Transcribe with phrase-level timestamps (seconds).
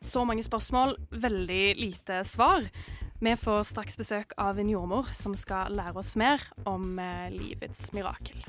[0.00, 2.64] Så mange spørsmål, veldig lite svar.
[3.20, 7.92] Vi får straks besøk av en jordmor som skal lære oss mer om eh, livets
[7.92, 8.40] mirakel.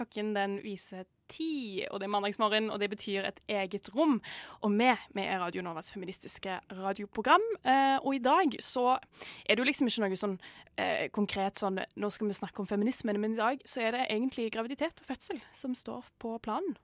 [0.00, 4.18] Klokken den viser ti, og det er mandagsmorgen, og det betyr et eget rom.
[4.66, 8.98] Og vi, vi er Radio Novas feministiske radioprogram, eh, og i dag så
[9.46, 10.38] er det jo liksom ikke noe sånn
[10.76, 14.06] eh, konkret sånn Nå skal vi snakke om feminismen, men i dag så er det
[14.08, 16.76] egentlig graviditet og fødsel som står på planen.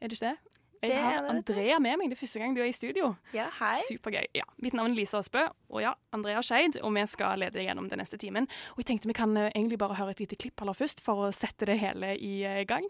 [0.00, 0.53] Er det ikke det?
[0.84, 1.28] Jeg Det har.
[1.32, 2.10] Andrea med meg.
[2.12, 3.14] Det er første gang du er i studio.
[3.34, 3.78] Ja, hei.
[3.88, 4.26] Supergøy.
[4.36, 4.44] Ja.
[4.62, 7.88] Mitt navn er Lise Aasbø, og ja, Andrea Skeid, og vi skal lede deg gjennom
[7.90, 8.48] den neste timen.
[8.74, 11.26] Og jeg tenkte vi kan eh, egentlig bare høre et lite klipp aller først, for
[11.28, 12.84] å sette det hele i eh, gang.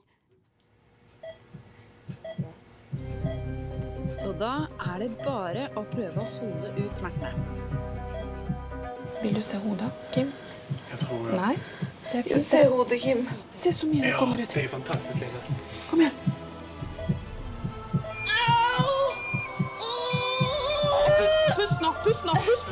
[4.10, 7.32] Så da er det bare å prøve å holde ut smertene.
[9.22, 10.30] Vil du se hodet, Kim?
[10.90, 11.40] Jeg tror ja.
[11.40, 11.54] Nei?
[12.10, 12.44] Det er fint.
[12.44, 13.24] Se hodet, Kim.
[13.50, 14.48] Se så mye det Ja, kommer ut.
[14.54, 15.58] det er fantastisk, Line.
[15.90, 16.43] Kom igjen.
[22.04, 22.64] Pust nå, pust!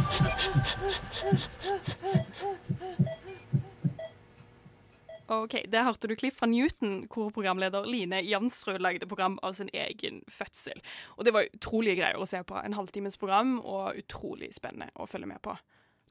[5.33, 9.71] Ok, Der hørte du klipp fra Newton, hvor programleder Line Jansrud lagde program av sin
[9.73, 10.83] egen fødsel.
[11.17, 12.59] Og Det var utrolige greier å se på.
[12.61, 15.57] En halvtimes program, og utrolig spennende å følge med på.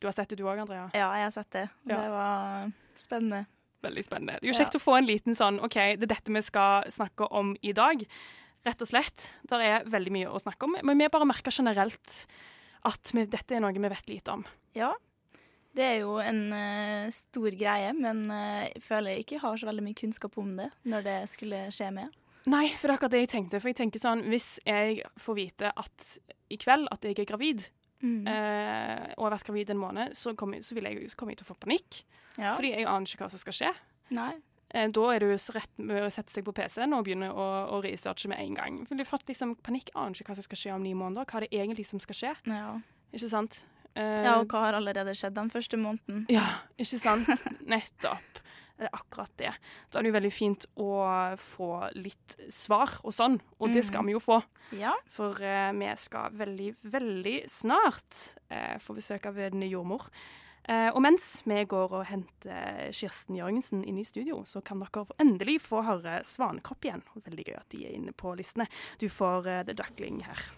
[0.02, 0.90] Du har sett det du òg, Andrea?
[0.98, 1.68] Ja, jeg har sett det.
[1.86, 1.98] Ja.
[2.02, 3.46] Det var spennende.
[3.86, 4.40] Veldig spennende.
[4.42, 6.90] Det er jo kjekt å få en liten sånn OK, det er dette vi skal
[6.90, 8.02] snakke om i dag.
[8.66, 9.36] Rett og slett.
[9.50, 10.78] Det er veldig mye å snakke om.
[10.86, 12.26] Men vi bare merker generelt
[12.88, 14.46] at vi, dette er noe vi vet lite om.
[14.78, 14.92] Ja.
[15.72, 19.70] Det er jo en uh, stor greie, men uh, jeg føler jeg ikke har så
[19.70, 22.18] veldig mye kunnskap om det når det skulle skje med.
[22.52, 23.60] Nei, for det er akkurat det jeg tenkte.
[23.62, 26.08] For jeg tenker sånn, Hvis jeg får vite at
[26.52, 27.70] i kveld at jeg er gravid,
[28.02, 28.26] Mm.
[28.26, 31.44] uh, og har vært gravid en måned, så kommer, så vil jeg, så kommer jeg
[31.44, 32.00] til å få panikk.
[32.34, 32.56] Ja.
[32.58, 33.70] Fordi jeg aner ikke hva som skal skje.
[34.18, 34.32] Nei.
[34.74, 37.48] Eh, da er det jo rett med å sette seg på PC-en og begynne å,
[37.76, 38.80] å researche med en gang.
[38.88, 39.92] For de har fått liksom panikk.
[40.00, 41.28] Aner ikke hva som skal skje om ni måneder.
[41.28, 42.34] Hva er det egentlig som skal skje?
[42.48, 42.72] Ja.
[43.12, 43.64] Ikke sant?
[43.92, 46.24] Eh, ja, og hva har allerede skjedd den første måneden?
[46.32, 46.46] Ja,
[46.80, 47.32] ikke sant?
[47.74, 48.40] Nettopp.
[48.82, 49.50] Det er akkurat det.
[49.92, 50.92] Da er det jo veldig fint å
[51.38, 51.68] få
[52.00, 54.40] litt svar og sånn, og det skal vi jo få.
[54.74, 54.96] Ja.
[55.14, 60.08] For eh, vi skal veldig, veldig snart eh, få besøk av en jordmor.
[60.70, 65.08] Eh, og mens vi går og henter Kirsten Jørgensen inn i studio, så kan dere
[65.22, 67.06] endelig få høre Svanekropp igjen.
[67.18, 68.70] Veldig gøy at de er inne på listene.
[69.02, 70.50] Du får eh, The Duckling her.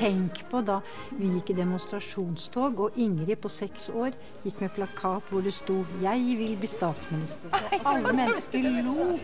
[0.00, 0.78] Tenk på da
[1.12, 4.14] vi gikk i demonstrasjonstog, og Ingrid på seks år
[4.46, 7.52] gikk med plakat hvor det sto 'Jeg vil bli statsminister'.
[7.52, 9.18] Og alle mennesker lo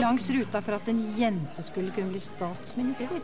[0.00, 3.20] langs ruta for at en jente skulle kunne bli statsminister.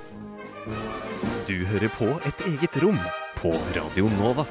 [1.48, 3.00] Du hører på et eget rom
[3.40, 4.44] på Radio Nova.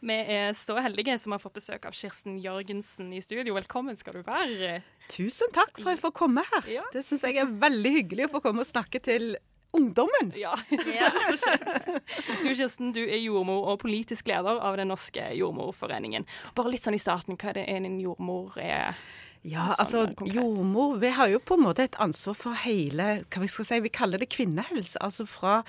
[0.00, 3.54] Vi er så heldige som har fått besøk av Kirsten Jørgensen i studio.
[3.54, 4.82] Velkommen skal du være.
[5.08, 6.68] Tusen takk for at jeg får komme her.
[6.70, 6.84] Ja.
[6.92, 9.38] Det syns jeg er veldig hyggelig å få komme og snakke til
[9.76, 10.32] ungdommen.
[10.38, 12.00] Ja, det.
[12.42, 16.26] Du Kirsten, du er jordmor og politisk leder av Den norske jordmorforeningen.
[16.56, 18.98] Bare litt sånn i starten, hva er det en jordmor er?
[19.46, 20.34] Ja, Sånn altså konkret.
[20.34, 23.78] jordmor Vi har jo på en måte et ansvar for hele hva vi skal si,
[23.84, 24.98] Vi kaller det kvinnehelse.
[25.04, 25.60] Altså fra,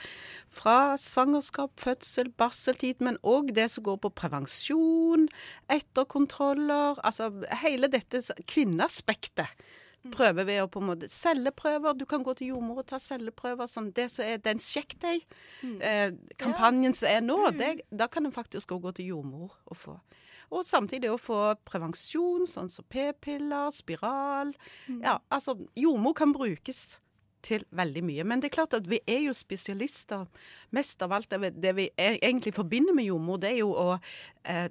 [0.49, 5.27] fra svangerskap, fødsel, barseltid, men òg det som går på prevensjon,
[5.69, 6.97] etterkontroller.
[7.05, 7.29] Altså
[7.61, 9.53] hele dette kvinneaspektet.
[10.13, 11.97] Prøver vi å på en måte Celleprøver.
[11.99, 13.67] Du kan gå til jordmor og ta celleprøver.
[13.67, 15.25] Sånn, det som er den Sjekk deg.
[15.83, 19.77] Eh, kampanjen som er nå, det, da kan en faktisk òg gå til jordmor og
[19.77, 19.97] få.
[20.49, 24.55] Og samtidig å få prevensjon, sånn som p-piller, spiral.
[24.87, 26.97] Ja, altså jordmor kan brukes
[27.45, 28.25] til veldig mye.
[28.27, 30.25] Men det er klart at vi er jo spesialister.
[30.75, 33.71] Mest av alt det vi, det vi e- egentlig forbinder med jordmor, det er jo
[33.77, 33.89] å
[34.43, 34.67] eh,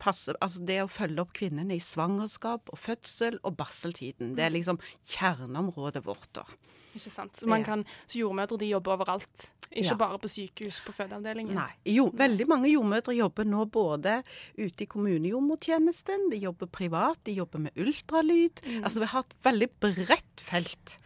[0.00, 4.34] passe Altså det å følge opp kvinnene i svangerskap og fødsel og barseltiden.
[4.38, 4.80] Det er liksom
[5.12, 6.46] kjerneområdet vårt, da.
[6.94, 7.36] Ikke sant?
[7.38, 9.94] Så, man kan, så jordmødre de jobber overalt, ikke Ja.
[9.94, 11.54] bare på sykehus, på fødeavdelingen.
[11.54, 11.70] Nei.
[11.86, 14.16] Jo, veldig mange jordmødre jobber nå både
[14.58, 18.60] ute i kommunejordmortjenesten, de jobber privat, de jobber med ultralyd.
[18.66, 18.82] Mm.
[18.84, 20.96] Altså vi har et veldig bredt felt,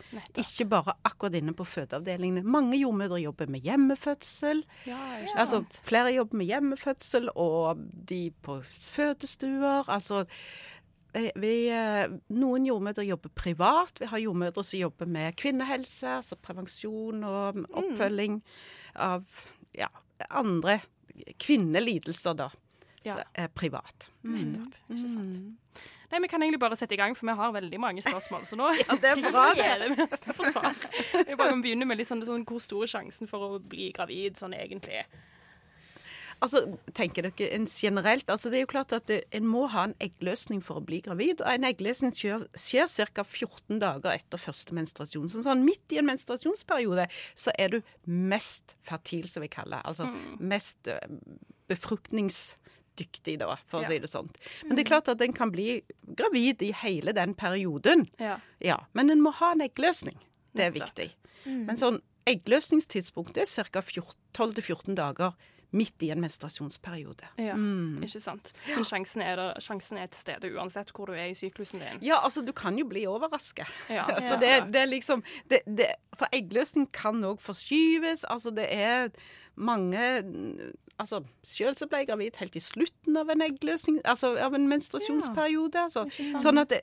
[0.41, 2.43] ikke bare akkurat inne på fødeavdelingene.
[2.45, 4.65] Mange jordmødre jobber med hjemmefødsel.
[4.87, 4.97] Ja,
[5.37, 5.81] Altså, sant?
[5.85, 7.77] flere jobber med hjemmefødsel, og
[8.09, 9.85] de på fødestuer.
[9.89, 10.25] Altså,
[11.15, 14.01] vi, vi, eh, noen jordmødre jobber privat.
[14.03, 18.41] Vi har jordmødre som jobber med kvinnehelse, altså prevensjon og oppfølging
[18.95, 19.25] av
[19.79, 19.91] ja,
[20.31, 20.81] andre
[21.41, 22.51] kvinnelidelser, da.
[23.05, 23.19] Ja.
[23.19, 24.09] Så er privat.
[24.25, 24.79] Nettopp.
[24.91, 25.85] Ikke sant.
[26.11, 28.45] Nei, Vi kan egentlig bare sette i gang, for vi har veldig mange spørsmål.
[28.47, 29.91] Så nå Ja, det er bra, det.
[29.97, 30.75] vi svar.
[31.37, 34.39] Bare begynner begynne med litt sånn, sånn, hvor stor er sjansen for å bli gravid
[34.41, 35.03] sånn egentlig?
[36.45, 36.61] Altså,
[36.97, 39.95] tenker dere en generelt, altså det er jo klart at det, En må ha en
[40.05, 41.41] eggløsning for å bli gravid.
[41.41, 43.25] og En eggløsning skjer, skjer ca.
[43.25, 45.31] 14 dager etter første menstruasjon.
[45.33, 49.87] Så sånn Midt i en menstruasjonsperiode så er du mest fertil, som vi kaller det.
[49.87, 50.37] Altså Mm.
[50.41, 50.89] mest
[51.69, 52.57] befruktnings
[52.95, 53.87] befruktningsdyktig, da, for Ja.
[53.87, 54.29] å si det sånn.
[54.67, 55.83] Men det er klart at en kan bli
[56.15, 58.09] gravid i hele den perioden.
[58.21, 58.39] Ja.
[58.61, 60.17] Ja, Men en må ha en eggløsning.
[60.55, 61.11] Det er viktig.
[61.45, 61.67] Mm.
[61.67, 63.81] Men sånn eggløsningstidspunkt er ca.
[63.81, 65.35] 12-14 dager
[65.75, 67.27] midt i en menstruasjonsperiode.
[67.43, 68.03] Ja, Mm.
[68.07, 68.53] ikke sant.
[68.69, 71.99] Men sjansen er, der, sjansen er til stede uansett hvor du er i syklusen din.
[72.07, 73.67] Ja, altså du kan jo bli overrasket.
[73.91, 74.07] Ja.
[74.29, 75.89] så det, det er liksom det, det,
[76.19, 78.25] For eggløsning kan òg forskyves.
[78.31, 79.11] Altså det er
[79.57, 80.01] mange
[80.95, 84.69] Altså, Sjøl så ble jeg gravid helt i slutten av en eggløsning, altså av en
[84.71, 85.81] menstruasjonsperiode.
[85.89, 86.83] Altså, Ikke sånn at det,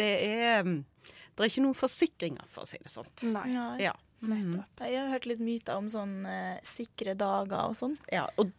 [0.00, 3.08] det er Det er ikke noen forsikringer, for å si det sånn.
[3.32, 3.44] Nei.
[3.84, 3.92] Ja.
[4.22, 7.96] Jeg har hørt litt myter om sånn eh, sikre dager og sånn.
[8.12, 8.52] Ja, og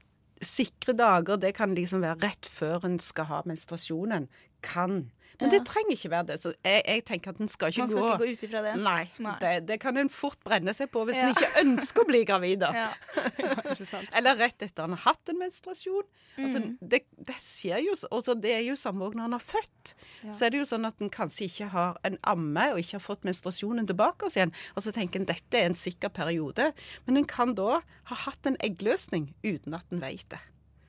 [0.44, 4.28] sikre dager, det kan liksom være rett før en skal ha menstruasjonen.
[4.64, 5.12] Kan.
[5.42, 5.58] Men Ja.
[5.58, 6.36] det trenger ikke være det.
[6.40, 8.60] Så jeg, jeg tenker at en skal ikke Man skal gå ikke gå ut ifra
[8.64, 8.74] det.
[8.84, 9.10] Nei.
[9.26, 9.34] Nei.
[9.42, 11.26] Det, det kan en fort brenne seg på hvis Ja.
[11.26, 12.62] en ikke ønsker å bli gravid.
[12.74, 12.92] Ja.
[14.16, 16.04] Eller rett etter han har hatt en menstruasjon.
[16.38, 16.78] Altså, Mm.
[16.82, 19.94] det, det skjer jo også, Det er jo samme òg når han har født.
[20.32, 23.06] Så er det jo sånn at en kanskje ikke har en amme og ikke har
[23.06, 24.54] fått menstruasjonen tilbake oss igjen.
[24.78, 26.74] Og så tenker en dette er en sikker periode.
[27.08, 30.40] Men en kan da ha hatt en eggløsning uten at en vet det.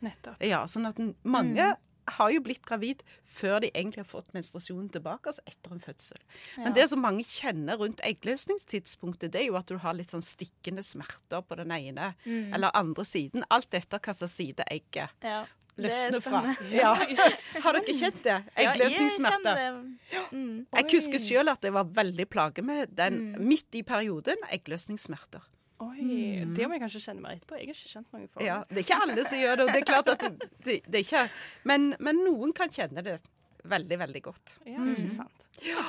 [0.04, 0.36] Nettopp.
[0.44, 1.76] Ja, sånn at en, mange Mm.
[2.08, 6.18] Har jo blitt gravid før de egentlig har fått menstruasjonen tilbake, altså etter en fødsel.
[6.56, 6.64] Ja.
[6.64, 10.22] Men det som mange kjenner rundt eggløsningstidspunktet, det er jo at du har litt sånn
[10.22, 12.54] stikkende smerter på den ene Mm.
[12.54, 13.44] eller andre siden.
[13.50, 15.46] Alt etter slags side egget Ja.
[15.76, 16.56] Er løsner fra.
[16.70, 16.94] Ja.
[17.64, 18.44] Har dere kjent det?
[18.54, 19.56] Eggløsningssmerter.
[19.58, 19.72] Ja,
[20.12, 20.22] jeg.
[20.30, 20.66] Mm.
[20.72, 23.48] Jeg husker sjøl at jeg var veldig plaget med den Mm.
[23.48, 24.36] midt i perioden.
[24.52, 25.42] Eggløsningssmerter.
[25.84, 26.54] Oi, Mm.
[26.56, 27.56] Det må jeg kanskje kjenne meg litt på.
[27.58, 28.44] Jeg har ikke kjent mange folk.
[28.46, 29.66] Ja, det er ikke alle som gjør det.
[29.72, 31.24] det er klart at det, det, det er ikke,
[31.70, 33.18] men, men noen kan kjenne det
[33.64, 34.56] veldig, veldig godt.
[34.68, 35.48] Ja, ikke sant.
[35.64, 35.84] Ja.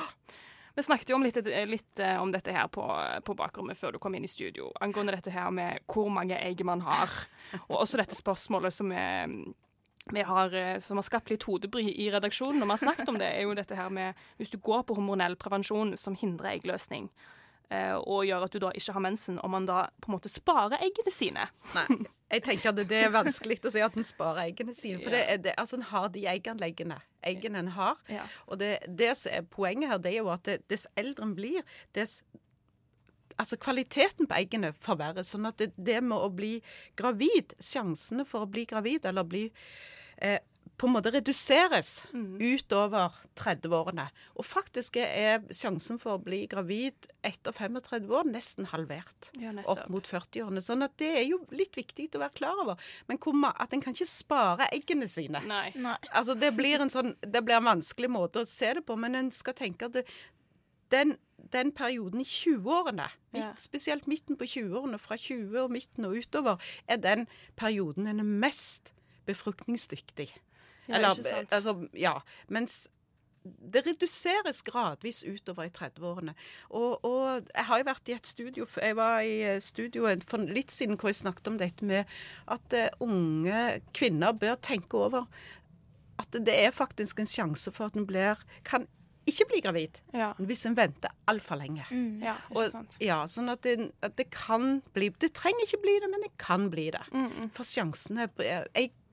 [0.76, 1.38] Vi snakket jo om litt,
[1.68, 2.84] litt eh, om dette her på,
[3.24, 6.60] på bakrommet før du kom inn i studio, angående dette her med hvor mange egg
[6.68, 7.12] man har,
[7.66, 9.32] og også dette spørsmålet som er
[10.12, 13.16] vi har, eh, som har skapt litt hodebry i redaksjonen, når vi har snakket om
[13.18, 17.08] det, er jo dette her med hvis du går på hormonell prevensjon som hindrer eggløsning,
[17.08, 17.42] eh,
[17.98, 20.78] og gjør at du da ikke har mensen, om man da på en måte sparer
[20.86, 21.48] eggene sine.
[21.74, 21.86] Nei,
[22.30, 25.00] jeg tenker at det er vanskelig å si at en sparer eggene sine.
[25.02, 25.16] For Ja.
[25.18, 27.96] det er det, altså en har de egganleggene eggene en har.
[28.08, 28.22] Ja.
[28.46, 31.34] Og det, det som er poenget her, det er jo at det, dess eldre en
[31.38, 32.20] blir, dess
[33.36, 35.28] Altså kvaliteten på eggene forverres.
[35.34, 36.54] Sånn at det, det med å bli
[36.96, 39.42] gravid, sjansene for å bli gravid eller bli
[40.24, 40.38] eh,
[40.76, 44.04] på en måte reduseres utover 30-årene.
[44.36, 49.30] Og faktisk er sjansen for å bli gravid etter 35 år nesten halvert.
[49.40, 50.60] Ja, opp mot 40-årene.
[50.64, 52.80] Sånn at det er jo litt viktig å være klar over.
[53.08, 55.40] Men hvor at en kan ikke spare eggene sine.
[55.48, 55.70] Nei.
[56.12, 59.16] Altså Det blir en sånn, det blir en vanskelig måte å se det på, men
[59.16, 60.04] en skal tenke at det,
[60.92, 61.16] den,
[61.52, 63.52] den perioden i 20-årene, Ja.
[63.60, 68.28] spesielt midten på 20-årene, fra 20 og midten og utover, er den perioden en er
[68.44, 68.92] mest
[69.26, 70.30] befruktningsdyktig.
[70.88, 72.20] Ja, Eller, altså, ja.
[72.48, 72.86] Mens
[73.46, 76.32] det reduseres gradvis utover i 30-årene.
[76.74, 80.42] Og, og jeg har jo vært i et studio Jeg var i eh, studio for
[80.50, 82.10] litt siden hvor jeg snakket om dette med
[82.50, 85.28] at eh, unge kvinner bør tenke over
[86.18, 88.88] at det er faktisk en sjanse for at en blir kan
[89.26, 90.32] ikke bli gravid Ja.
[90.38, 91.86] hvis en venter altfor lenge.
[92.22, 95.96] Ja, ikke Og, ja, sånn at det, at det kan bli Det trenger ikke bli
[96.02, 97.02] det, men det kan bli det.
[97.12, 98.66] Mm, For sjansene er-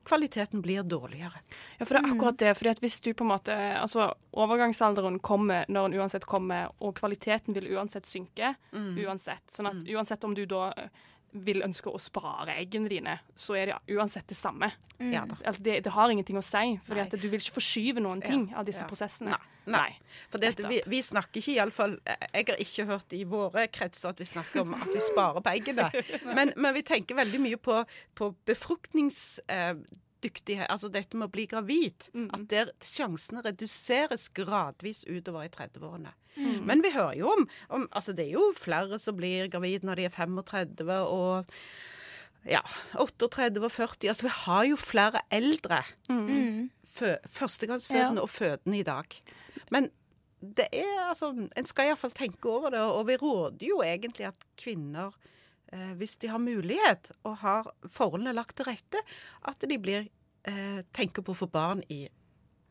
[0.03, 1.39] Kvaliteten blir dårligere.
[1.77, 2.53] Ja, for det er akkurat det.
[2.59, 6.95] fordi at hvis du på en måte, altså Overgangsalderen kommer når den uansett kommer, og
[6.97, 8.55] kvaliteten vil uansett synke.
[8.73, 8.97] Mm.
[9.05, 9.45] uansett.
[9.53, 10.71] Sånn at uansett om du da
[11.33, 14.69] vil ønske å spare eggene dine, så er det uansett det samme.
[15.01, 15.37] Ja da.
[15.43, 18.61] Altså, det, det har ingenting å si, for du vil ikke forskyve noen ting Ja,
[18.61, 18.89] av disse ja.
[18.89, 19.39] prosessene.
[19.73, 19.89] Nei.
[20.31, 24.11] For det, at vi, vi snakker ikke iallfall Jeg har ikke hørt i våre kretser
[24.11, 25.89] at vi snakker om at vi sparer på eggene.
[26.37, 27.79] Men, men vi tenker veldig mye på,
[28.17, 28.31] på
[30.23, 32.07] befruktningsdyktighet, altså dette med å bli gravid.
[32.33, 36.13] At der sjansene reduseres gradvis utover i 30-årene.
[36.37, 36.65] Mm.
[36.65, 39.95] Men vi hører jo om, om altså Det er jo flere som blir gravid når
[39.99, 41.45] de er 35 og
[42.49, 42.61] ja,
[42.97, 44.09] 38 og 40.
[44.09, 46.69] Altså vi har jo flere eldre Mm.
[46.85, 48.21] fø førstegangsfødende Ja.
[48.23, 49.05] og fødende i dag.
[49.71, 49.89] Men
[50.41, 54.35] det er altså En skal iallfall tenke over det, og vi råder jo egentlig at
[54.57, 55.13] kvinner,
[55.97, 58.99] hvis de har mulighet og har forholdene lagt til rette,
[59.49, 60.05] at de blir
[60.49, 62.05] eh, tenker på å få barn i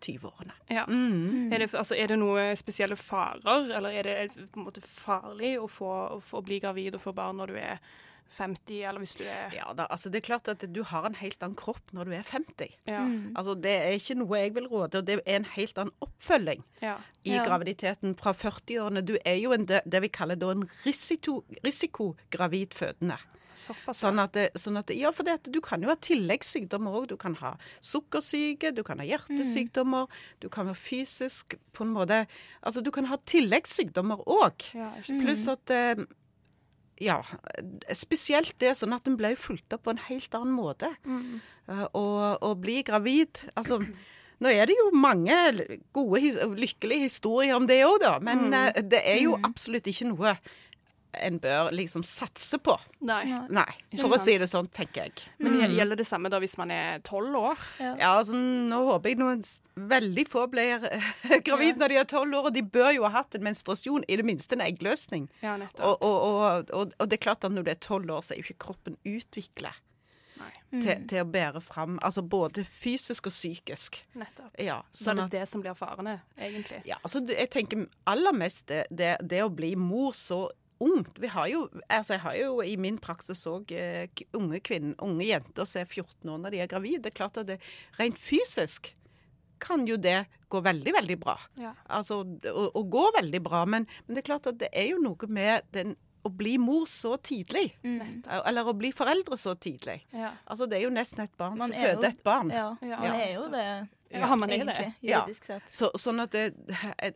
[0.02, 0.54] 20-årene.
[0.66, 0.84] Ja.
[0.88, 1.52] Mm.
[1.52, 4.16] Er, det, altså, er det noe spesielle farer, eller er det
[4.52, 7.52] på en måte farlig å, få, å, få, å bli gravid og få barn når
[7.52, 7.78] du er
[8.38, 11.14] 50, eller hvis du er Ja da, altså det er klart at du har en
[11.18, 12.76] helt annen kropp når du er 50.
[12.88, 13.00] Ja.
[13.04, 13.34] Mm.
[13.36, 16.62] Altså Det er ikke noe jeg vil råde, og det er en helt annen oppfølging
[16.80, 16.96] Ja.
[17.24, 17.44] i Ja.
[17.44, 19.04] graviditeten fra 40-årene.
[19.04, 21.42] Du er jo en, det, vi kaller da en risiko,
[22.72, 23.18] fødende.
[23.62, 25.94] Såpass, Sånn at, det, sånn at det, ja, for det, at du kan jo ha
[25.94, 27.06] tilleggssykdommer òg.
[27.12, 30.08] Du kan ha sukkersyke, du kan ha hjertesykdommer,
[30.42, 32.26] du kan være fysisk på en måte
[32.62, 34.66] Altså du kan ha tilleggssykdommer òg.
[34.74, 34.90] Ja.
[35.20, 36.02] Pluss at eh,
[37.00, 37.20] ja,
[37.96, 40.90] spesielt det sånn at en ble fulgt opp på en helt annen måte.
[41.04, 41.40] Mm.
[41.68, 43.78] Uh, og, og bli gravid Altså,
[44.42, 45.36] nå er det jo mange
[45.94, 46.20] gode,
[46.58, 48.16] lykkelige historier om det òg, da.
[48.18, 48.54] Men Mm.
[48.54, 50.36] uh, det er jo absolutt ikke noe
[51.20, 52.72] en bør liksom satse på.
[53.04, 53.24] Nei.
[53.52, 53.66] Nei,
[54.00, 55.12] for å si det sånn, tenker jeg.
[55.38, 55.74] Men Mm.
[55.76, 57.58] gjelder det samme da hvis man er tolv år?
[57.80, 59.42] Ja, altså, nå håper jeg noen
[59.76, 63.10] veldig få blir eh, gravid når de er tolv år, og de bør jo ha
[63.20, 65.28] hatt en menstruasjon, i det minste en eggløsning.
[65.42, 65.84] Ja, nettopp.
[65.84, 68.32] Og, og, og, og, og det er klart at når du er tolv år, så
[68.34, 69.82] er jo ikke kroppen utviklet til,
[70.72, 71.06] Mm.
[71.06, 73.98] til å bære fram, altså både fysisk og psykisk.
[74.16, 74.54] Nettopp.
[74.58, 76.78] Ja, Så sånn er at, det det som blir farene, egentlig?
[76.88, 80.46] ja, altså, jeg tenker aller mest det, det, det å bli mor så
[80.82, 81.18] ungt.
[81.22, 84.06] Vi har jo, altså jeg har jo i min praksis òg eh,
[84.38, 87.02] unge kvinner, unge jenter som er 14 år når de er gravide.
[87.06, 87.60] Det er klart at det
[88.00, 88.92] rent fysisk
[89.62, 91.36] kan jo det gå veldig, veldig bra.
[91.62, 91.70] Ja.
[91.86, 92.20] Altså,
[92.50, 93.62] å gå veldig bra.
[93.64, 96.84] Men, men det er klart at det er jo noe med den å bli mor
[96.90, 97.72] så tidlig.
[97.82, 100.00] Eller å bli foreldre så tidlig.
[100.14, 100.34] Ja.
[100.46, 102.50] Altså, det er jo nesten et barn Man som føder jo- et barn.
[102.54, 103.66] Ja, man er jo det.
[104.12, 104.58] Ja, man er det.
[104.60, 105.08] egentlig, det.
[105.08, 105.68] juridisk sett.
[105.72, 106.42] Så, sånn at det,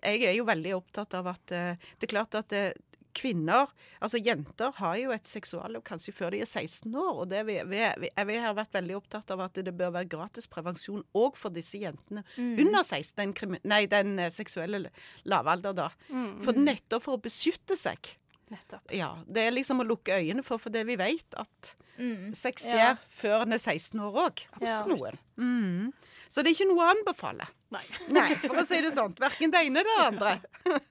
[0.00, 2.70] Jeg er jo veldig opptatt av at eh, Det er klart at eh,
[3.16, 3.70] kvinner,
[4.04, 7.22] altså jenter, har jo et seksualliv kanskje før de er 16 år.
[7.22, 7.80] og det vi, vi,
[8.28, 11.80] vi, har vært veldig opptatt av at det bør være gratis prevensjon òg for disse
[11.80, 12.58] jentene Mm.
[12.66, 14.90] under 16, den, nei, den eh, seksuelle
[15.24, 15.72] lavalder.
[15.74, 15.88] da.
[16.10, 16.42] Mm.
[16.44, 18.16] For nettopp for å beskytte seg.
[18.50, 18.92] Nettopp.
[18.94, 22.34] Ja, Det er liksom å lukke øynene for, for det vi vet at Mm.
[22.36, 22.94] sex Ja.
[22.94, 24.84] skjer før en er 16 år òg, hos Ja.
[24.84, 25.18] noen.
[25.38, 25.92] Mm.
[26.28, 27.46] Så det er ikke noe å anbefale.
[27.74, 27.82] Nei.
[28.14, 29.14] Nei, for å si det sånn.
[29.18, 30.34] Verken det ene eller det andre.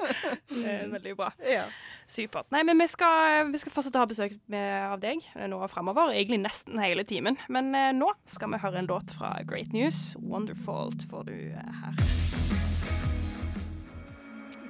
[0.56, 1.30] Det er veldig bra.
[1.44, 1.66] Ja.
[2.08, 2.48] Supert.
[2.54, 5.60] Nei, men vi skal, vi skal fortsette å ha besøk med, av deg eh, nå
[5.72, 6.14] framover.
[6.16, 7.40] Egentlig nesten hele timen.
[7.52, 10.14] Men eh, nå skal vi høre en låt fra Great News.
[10.20, 12.64] 'Wonderfault' får du eh, her.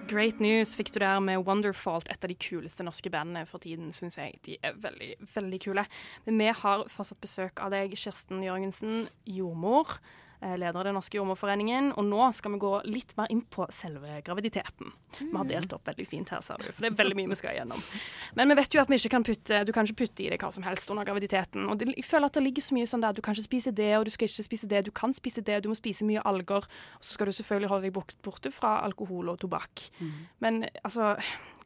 [0.05, 3.89] Great News fikk du der med Wonderfault, et av de kuleste norske bandene for tiden,
[3.95, 4.37] syns jeg.
[4.45, 5.85] De er veldig, veldig kule.
[6.27, 9.97] Men vi har fortsatt besøk av deg, Kirsten Jørgensen, jordmor.
[10.45, 11.91] Eh, Leder av Den norske jordmorforeningen.
[11.97, 14.93] Og nå skal vi gå litt mer inn på selve graviditeten.
[15.19, 17.39] Vi har delt opp veldig fint her, ser du, for det er veldig mye vi
[17.39, 17.81] skal igjennom.
[18.37, 20.43] Men vi vet jo at vi ikke kan putte, du kan ikke putte i deg
[20.43, 21.67] hva som helst under graviditeten.
[21.71, 23.75] Og det, jeg føler at det ligger så mye sånn der du kan ikke spise
[23.75, 26.23] det, og du skal ikke spise det, du kan spise det, du må spise mye
[26.27, 26.69] alger.
[26.99, 29.89] Og så skal du selvfølgelig holde deg borte fra alkohol og tobakk.
[30.43, 31.15] Men altså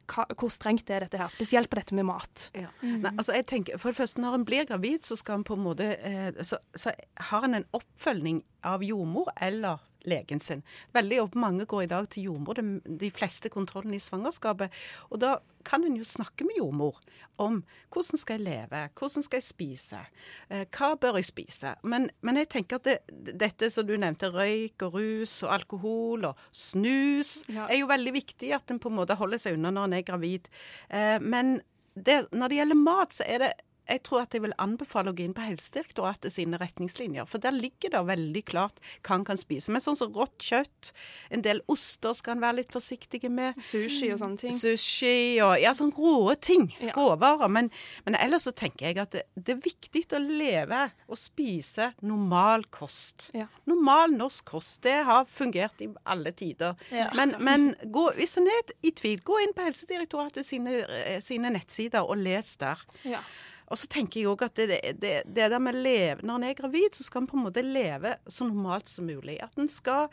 [0.10, 1.32] hva, hvor strengt er dette her?
[1.34, 2.50] Spesielt på dette med mat.
[2.58, 2.72] Ja.
[2.82, 5.56] Nei, altså jeg tenker, for det første, Når en blir gravid, så skal en på
[5.56, 6.94] en måte, eh, så, så
[7.30, 10.64] har en en oppfølging av jordmor eller legen sin.
[10.96, 14.74] Veldig opp, Mange går i dag til jordmor, de, fleste kontrollene i svangerskapet.
[15.10, 15.38] Og da
[15.68, 17.00] kan en jo snakke med jordmor
[17.40, 17.62] om
[17.94, 20.02] hvordan skal jeg leve, hvordan skal jeg spise,
[20.50, 21.76] eh, hva bør jeg spise.
[21.84, 22.98] Men, men jeg tenker at det,
[23.40, 27.68] dette som du nevnte, røyk og rus og alkohol og snus, Ja.
[27.68, 30.08] er jo veldig viktig at en på en måte holder seg unna når en er
[30.08, 30.50] gravid.
[30.90, 31.60] Eh, men
[31.96, 33.54] det, når det gjelder mat, så er det
[33.90, 37.28] jeg tror at jeg vil anbefale å gå inn på Helsedirektoratet sine retningslinjer.
[37.30, 39.74] For der ligger det veldig klart hva en kan spise.
[39.74, 40.92] Men sånn som rått kjøtt,
[41.34, 43.58] en del oster skal en være litt forsiktig med.
[43.66, 44.56] Sushi og sånne ting.
[44.56, 46.70] Sushi og ja, sånn rå ting.
[46.80, 46.94] Ja.
[46.98, 47.52] Råvarer.
[47.52, 47.72] Men,
[48.06, 52.66] men ellers så tenker jeg at det, det er viktig å leve og spise normal
[52.74, 53.30] kost.
[53.38, 53.50] Ja.
[53.70, 54.82] Normal norsk kost.
[54.86, 56.78] Det har fungert i alle tider.
[56.94, 57.10] Ja.
[57.18, 61.52] Men, men gå, hvis en er i tvil, gå inn på Helsedirektoratet sine, eh, sine
[61.54, 62.82] nettsider og les der.
[63.08, 63.24] Ja.
[63.70, 66.56] Og så tenker jeg òg at det, det, det der med leve, når en er
[66.58, 69.38] gravid, så skal en på en måte leve så normalt som mulig.
[69.46, 70.08] At en skal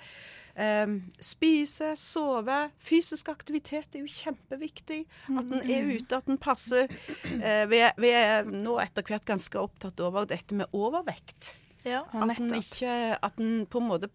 [0.52, 2.58] eh, spise, sove.
[2.84, 5.02] Fysisk aktivitet er jo kjempeviktig.
[5.32, 6.92] At en er ute, at en passer.
[7.36, 11.54] Eh, vi, er, vi er nå etter hvert ganske opptatt over dette med overvekt.
[11.86, 12.04] Ja.
[12.12, 12.90] At en ikke
[13.22, 14.08] At en på en måte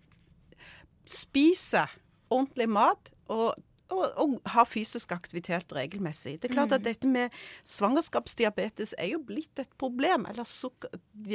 [1.08, 1.92] spiser
[2.32, 3.56] ordentlig mat og,
[3.92, 6.38] og, og har fysisk aktivitet regelmessig.
[6.42, 7.34] Det er klart at dette med
[7.68, 10.26] svangerskapsdiabetes er jo blitt et problem.
[10.30, 10.94] Eller sukker,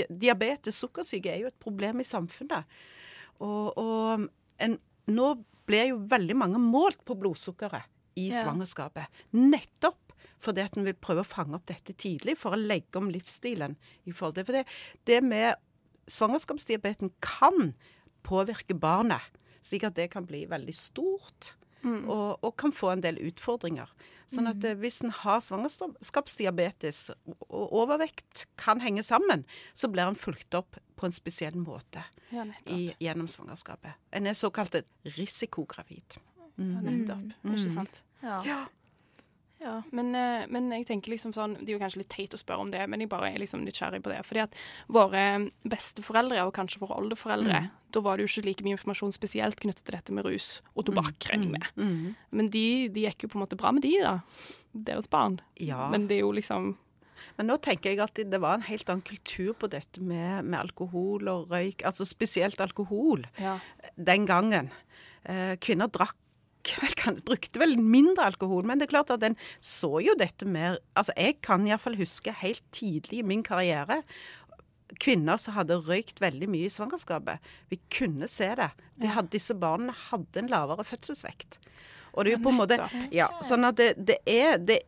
[0.09, 2.65] diabetes, sukkersyke, er jo et problem i samfunnet.
[3.45, 4.27] Og, og
[4.65, 4.79] en,
[5.13, 5.29] nå
[5.67, 7.87] blir jo veldig mange målt på blodsukkeret
[8.17, 8.43] i Ja.
[8.45, 9.13] svangerskapet.
[9.37, 10.03] Nettopp
[10.41, 13.77] fordi at en vil prøve å fange opp dette tidlig for å legge om livsstilen.
[14.07, 14.45] i forhold til.
[14.45, 14.65] For det,
[15.09, 15.57] det med
[16.09, 17.75] svangerskapsdiabeten kan
[18.27, 19.23] påvirke barnet,
[19.65, 21.55] slik at det kan bli veldig stort.
[21.85, 23.91] Og, og kan få en del utfordringer.
[24.27, 24.81] Sånn at mm.
[24.83, 27.13] hvis en har svangerskapsdiabetes
[27.47, 29.45] og overvekt kan henge sammen,
[29.77, 32.03] så blir en fulgt opp på en spesiell måte
[32.33, 33.95] Ja, i, gjennom svangerskapet.
[34.11, 34.81] En er såkalt
[35.17, 36.19] risikogravid.
[36.57, 37.37] Ja, nettopp.
[37.45, 38.03] Ikke sant?
[38.25, 38.65] Ja.
[39.61, 39.83] Ja.
[39.91, 42.61] Men, eh, men jeg tenker liksom sånn Det er jo kanskje litt teit å spørre
[42.67, 44.21] om det, men jeg bare er liksom nysgjerrig på det.
[44.29, 44.55] Fordi at
[44.93, 45.23] våre
[45.65, 49.85] besteforeldre, og kanskje våre oldeforeldre, da var det jo ikke like mye informasjon spesielt knyttet
[49.87, 51.71] til dette med rus og tobakk, regner jeg med.
[51.81, 52.17] Mm.
[52.33, 54.19] Men de, de gikk jo på en måte bra med de, da.
[54.77, 55.39] Deres barn.
[55.57, 55.87] Ja.
[55.93, 56.75] Men det er jo liksom
[57.39, 60.45] Men nå tenker jeg at det, det var en helt annen kultur på dette med,
[60.45, 61.83] med alkohol og røyk.
[61.89, 63.59] Altså spesielt alkohol Ja.
[63.97, 64.71] den gangen.
[65.25, 66.15] Eh, kvinner drakk
[66.83, 70.49] vel, kan, brukte vel mindre alkohol, men det er klart at en så jo dette
[70.49, 74.03] mer Altså jeg kan iallfall huske helt tidlig i min karriere
[75.03, 77.43] kvinner som hadde røykt veldig mye i svangerskapet.
[77.73, 78.71] Vi kunne se det.
[79.03, 81.59] De hadde, disse barna hadde en lavere fødselsvekt.
[82.15, 82.79] Og det er jo på en måte.
[83.15, 84.81] Ja, sånn at det, det er det,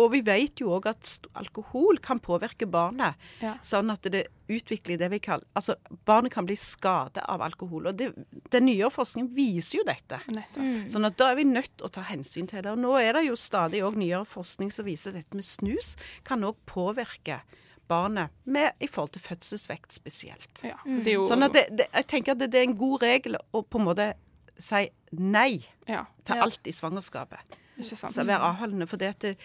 [0.00, 3.18] Og vi vet jo òg at alkohol kan påvirke barnet.
[3.44, 3.56] Ja.
[3.64, 5.76] Sånn at det utvikler det vi kaller Altså,
[6.08, 7.90] barnet kan bli skadet av alkohol.
[7.90, 8.10] Og det,
[8.52, 10.20] den nyere forskningen viser jo dette.
[10.32, 10.90] Nettopp.
[10.90, 12.72] Sånn at da er vi nødt til å ta hensyn til det.
[12.72, 15.96] Og nå er det jo stadig òg nyere forskning som viser at dette med snus
[16.26, 17.42] kan òg påvirke
[17.90, 20.62] barnet med, i forhold til fødselsvekt spesielt.
[20.62, 20.76] Ja.
[20.86, 23.38] Det jo Sånn at det, det, jeg tenker at det, det er en god regel
[23.40, 24.12] å på en måte
[24.60, 24.84] si
[25.16, 27.58] nei ja, til alt i svangerskapet.
[27.84, 28.14] Ikke sant.
[28.14, 28.86] Så være avholdende.
[28.90, 29.36] For det, at det,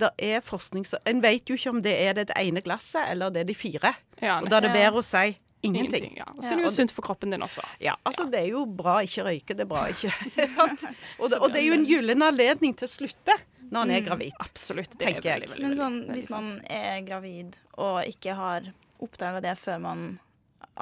[0.00, 3.30] det er forskning så En vet jo ikke om det er det ene glasset eller
[3.34, 3.94] det er de fire.
[4.20, 5.24] Ja, Og da er det bedre å si
[5.62, 6.06] ingenting.
[6.10, 6.16] Ingenting.
[6.22, 6.24] Ja.
[6.36, 7.60] Og så er det jo sunt for kroppen din også.
[7.84, 10.12] Ja, altså Det er jo bra ikke røyke, det er bra ikke
[10.58, 10.84] sant?
[11.18, 13.36] Og det, og det er jo en gyllen anledning til å slutte
[13.70, 14.32] når en er gravid.
[14.42, 14.90] Absolutt.
[14.96, 15.48] Det Tenker er jeg.
[15.50, 20.06] veldig, veldig, Men sånn, hvis man er gravid og ikke har oppdaga det før man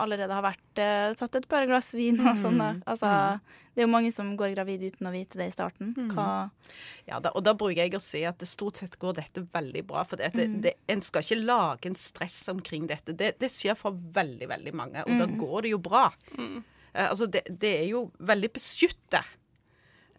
[0.00, 2.70] allerede har vært eh, tatt et par glass vin og sånn, da.
[2.88, 3.10] Altså,
[3.74, 5.92] det er jo mange som går gravid uten å vite det i starten.
[6.12, 6.48] Hva
[7.08, 9.84] Ja, da, og da bruker jeg å si at det stort sett går dette veldig
[9.88, 10.02] bra.
[10.08, 13.14] For det, det, det, en skal ikke lage en stress omkring dette.
[13.16, 16.08] Det, det skjer for veldig, veldig mange, og da går det jo bra.
[16.38, 19.24] Eh, altså, det, det er jo veldig beskytta,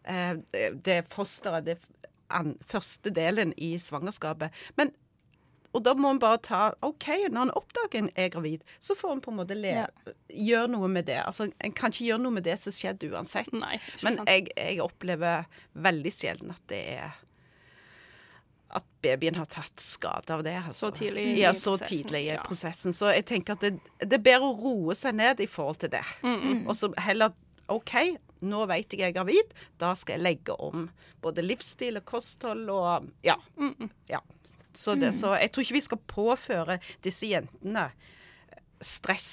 [0.04, 1.80] eh, det, det fosteret, det
[2.30, 4.56] an, første delen i svangerskapet.
[4.78, 4.94] Men
[5.70, 9.16] og da må en bare ta OK, når en oppdager en er gravid, så får
[9.16, 9.74] en på en måte le,
[10.34, 11.20] gjøre noe med det.
[11.22, 13.52] Altså, En kan ikke gjøre noe med det som skjedde uansett.
[13.54, 15.46] Nei, Men jeg, jeg opplever
[15.78, 17.18] veldig sjelden at det er
[18.70, 20.54] at babyen har tatt skade av det.
[20.60, 20.90] Altså.
[20.90, 22.42] Så tidlig i ja, så prosessen, tidlig i ja.
[22.46, 22.94] prosessen.
[22.94, 23.72] Så jeg tenker at det,
[24.04, 26.04] det er bedre å roe seg ned i forhold til det.
[26.68, 27.34] Og så heller
[27.70, 27.96] OK,
[28.46, 30.88] nå vet jeg jeg er gravid, da skal jeg legge om
[31.24, 33.38] både livsstil og kosthold og Ja.
[34.10, 34.22] ja.
[34.76, 37.90] Så, det, så jeg tror ikke vi skal påføre disse jentene
[38.80, 39.30] stress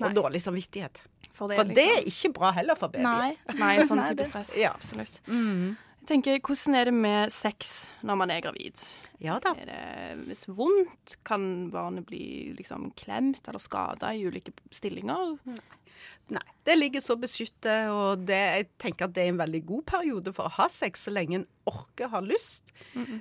[0.00, 0.14] og Nei.
[0.16, 1.02] dårlig samvittighet.
[1.32, 3.06] For det, For det er liksom, ikke bra heller for babyer.
[3.06, 3.56] Nei.
[3.58, 4.54] Nei, sånn type stress.
[4.60, 4.72] Ja.
[4.76, 5.20] Absolutt.
[5.28, 7.72] Jeg tenker, Hvordan er det med sex
[8.02, 8.80] når man er gravid?
[9.22, 9.52] Ja da.
[9.54, 11.16] Er det hvis vondt?
[11.26, 12.24] Kan barnet bli
[12.58, 15.36] liksom klemt eller skada i ulike stillinger?
[15.46, 15.60] Nei.
[16.64, 20.32] Det ligger så beskyttet, og det, jeg tenker at det er en veldig god periode
[20.34, 22.70] for å ha sex så lenge en orker, har lyst.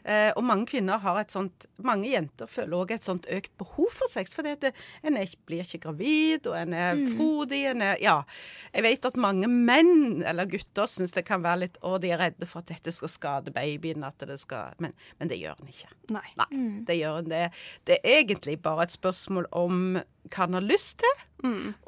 [0.06, 3.90] eh, og mange kvinner har et sånt Mange jenter føler òg et sånt økt behov
[3.98, 4.36] for sex.
[4.38, 7.64] For det, en er, blir ikke gravid, og en er frodig.
[7.74, 8.20] En er, ja.
[8.76, 12.22] Jeg vet at mange menn eller gutter syns det kan være litt Å, de er
[12.22, 14.06] redde for at dette skal skade babyen.
[14.06, 15.90] At det skal, men, men det gjør en ikke.
[16.14, 16.28] Nei.
[16.38, 16.52] Nei,
[16.88, 17.46] det gjør en det.
[17.90, 19.80] Det er egentlig bare et spørsmål om
[20.30, 21.24] hva en har lyst til,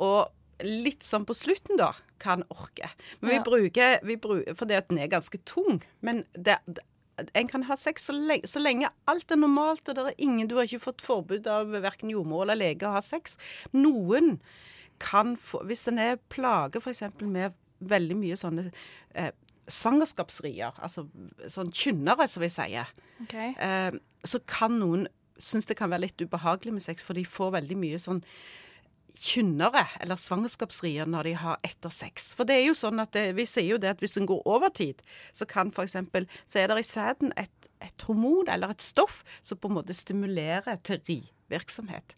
[0.01, 1.91] og litt sånn på slutten, da,
[2.23, 2.89] hva orke.
[3.21, 3.43] Men vi Ja.
[3.43, 5.81] bruker, vi bruker Fordi at den er ganske tung.
[6.01, 6.83] Men det, det,
[7.33, 10.47] en kan ha sex så lenge, så lenge alt er normalt, og det er ingen
[10.47, 13.37] Du har ikke fått forbud av verken jordmor eller lege å ha sex.
[13.73, 14.39] Noen
[14.99, 17.03] kan få Hvis en er plaget f.eks.
[17.21, 18.69] med veldig mye sånne
[19.19, 19.31] eh,
[19.67, 21.07] svangerskapsrier, altså
[21.51, 22.87] sånn kynnere, som vi sier,
[23.23, 23.51] okay.
[23.59, 25.07] eh, så kan noen
[25.41, 28.21] synes det kan være litt ubehagelig med sex, for de får veldig mye sånn
[29.19, 32.31] kynnere eller svangerskapsrier når de har etter sex.
[32.37, 34.41] For det er jo sånn at det, vi sier jo det at hvis en går
[34.49, 35.03] over tid,
[35.35, 35.97] så kan f.eks.
[36.49, 39.93] så er det i sæden et, et hormon eller et stoff som på en måte
[39.93, 42.15] stimulerer til rivirksomhet.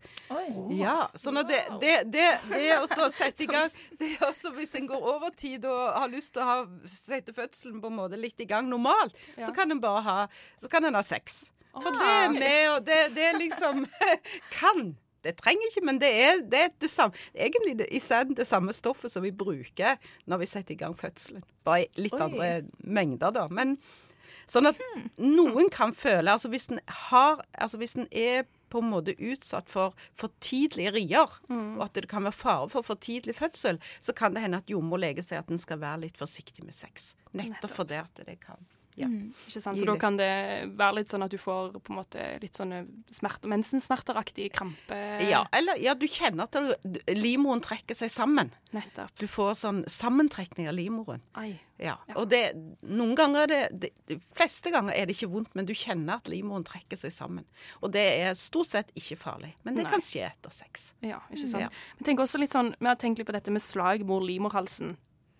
[0.79, 3.67] Ja, sånn at det, det, det, det å sette i gang
[3.99, 7.35] det er også Hvis en går over tid og har lyst til å ha, sette
[7.35, 9.49] fødselen på en måte litt i gang normalt, Ja.
[9.49, 10.19] så kan en bare ha
[10.63, 11.49] så kan en ha sex.
[11.75, 13.83] For det er med, og det, det liksom
[14.55, 14.93] Kan.
[15.25, 18.47] Det trenger ikke, men det er, det er det samme, egentlig det, i sæden det
[18.47, 21.45] samme stoffet som vi bruker når vi setter i gang fødselen.
[21.65, 22.25] Bare i litt Oi.
[22.27, 22.49] andre
[22.85, 23.47] mengder, da.
[23.49, 23.77] Men
[24.49, 24.81] sånn at
[25.17, 26.77] noen kan føle Altså hvis en
[27.09, 31.95] har Altså hvis en er på en måte utsatt for for tidlige rier, og at
[31.95, 35.43] det kan være fare for for tidlig fødsel, så kan det hende at jordmorlege sier
[35.43, 37.13] at en skal være litt forsiktig med sex.
[37.37, 38.59] Nettopp fordi at det kan
[38.95, 39.09] ja.
[39.47, 39.79] Ikke sant?
[39.79, 40.29] Så da kan det
[40.79, 44.99] være litt sånn at du får på en måte litt sånne smerter, mensensmerteraktige krampe.
[45.27, 48.53] Ja, eller ja, du kjenner at livmoren trekker seg sammen.
[48.75, 49.11] Nettopp.
[49.19, 51.23] Du får sånn sammentrekning av livmoren.
[51.39, 51.57] Ai.
[51.75, 51.97] Ja.
[52.15, 52.53] Og det,
[52.87, 56.31] noen ganger er det, De fleste ganger er det ikke vondt, men du kjenner at
[56.31, 57.43] livmoren trekker seg sammen.
[57.83, 59.51] Og det er stort sett ikke farlig.
[59.67, 59.91] Men det Nei.
[59.91, 60.93] kan skje etter sex.
[61.03, 61.65] Ja, ikke sant.
[61.67, 61.71] Ja.
[61.99, 64.95] Vi tenk også litt sånn, vi har tenkt litt på dette med slag mot livmorhalsen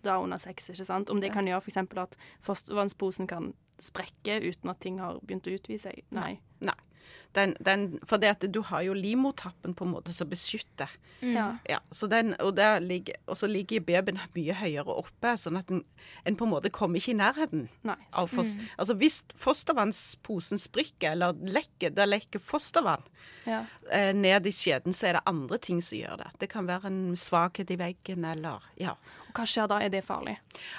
[0.06, 1.10] da under sex, ikke sant?
[1.12, 1.78] Om det kan gjøre f.eks.
[2.06, 2.16] at
[2.46, 6.04] fostervannsposen kan sprekke uten at ting har begynt å utvide seg.
[6.16, 6.38] Nei.
[6.64, 6.78] Nei.
[7.36, 10.90] Den, den, for det at du har jo livmortappen på en måte som beskytter.
[11.22, 11.44] Ja.
[11.68, 15.70] Ja, så den, og, der ligger, og så ligger babyen mye høyere oppe, sånn at
[15.70, 15.84] en,
[16.26, 17.68] en på en måte kommer ikke i nærheten.
[17.86, 17.98] Nei.
[18.16, 18.64] Av fos, Mm.
[18.80, 19.20] Altså Hvis
[19.76, 23.04] fostervannsposen sprikker, eller lekker, da lekker fostervann
[23.46, 23.64] Ja.
[23.90, 26.30] eh, ned i skjeden, så er det andre ting som gjør det.
[26.40, 28.96] Det kan være en svakhet i veggen, eller ja.
[29.36, 29.80] Hva skjer da?
[29.84, 30.36] Er det farlig?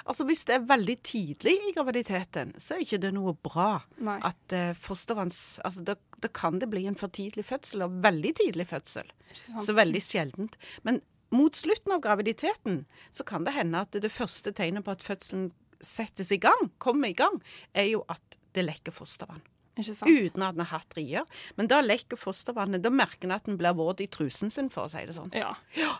[0.08, 3.70] Altså Hvis det er veldig tidlig i graviditeten, så er ikke det noe bra.
[4.02, 4.18] Nei.
[4.26, 5.60] At uh, fostervanns...
[5.66, 9.12] Altså da, da kan det bli en for tidlig fødsel, og veldig tidlig fødsel.
[9.36, 10.58] Så veldig sjeldent.
[10.88, 11.02] Men
[11.34, 12.82] mot slutten av graviditeten
[13.14, 15.50] så kan det hende at det første tegnet på at fødselen
[15.84, 17.38] settes i gang, kommer i gang,
[17.76, 19.44] er jo at det lekker fostervann.
[19.78, 21.26] Uten at den har hatt rier.
[21.54, 22.82] Men da lekker fostervannet.
[22.82, 25.30] Da merker en at den blir våt i trusen sin, for å si det sånn.
[25.36, 25.92] Ja, ja.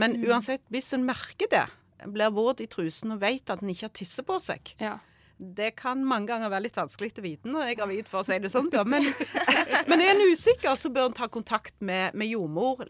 [0.00, 1.66] Men uansett, hvis en merker det,
[2.06, 4.98] blir våt i trusen og vet at en ikke har tisset på seg, Ja.
[5.38, 8.26] det kan mange ganger være litt vanskelig å vite når jeg er gravid, for å
[8.26, 8.68] si det sånn.
[8.90, 9.06] Men,
[9.88, 12.84] men er en usikker, så bør en ta kontakt med, med jordmor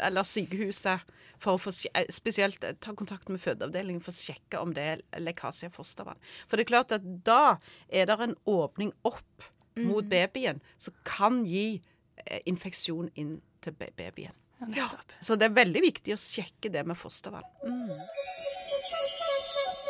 [0.00, 1.00] eller sykehuset.
[1.38, 4.84] For å få, eh, spesielt eh, ta kontakt med fødeavdelingen for å sjekke om det
[4.94, 6.16] er lekkasje av fostervann.
[6.48, 7.58] For det er klart at da
[7.92, 11.82] er det en åpning opp mot babyen som kan gi
[12.24, 14.32] eh, infeksjon inn til babyen.
[14.72, 14.88] Ja,
[15.20, 17.44] Så det er veldig viktig å sjekke det med fostervann.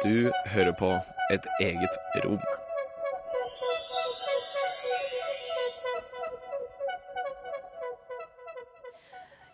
[0.04, 0.92] Du hører på
[1.32, 2.40] et eget rom.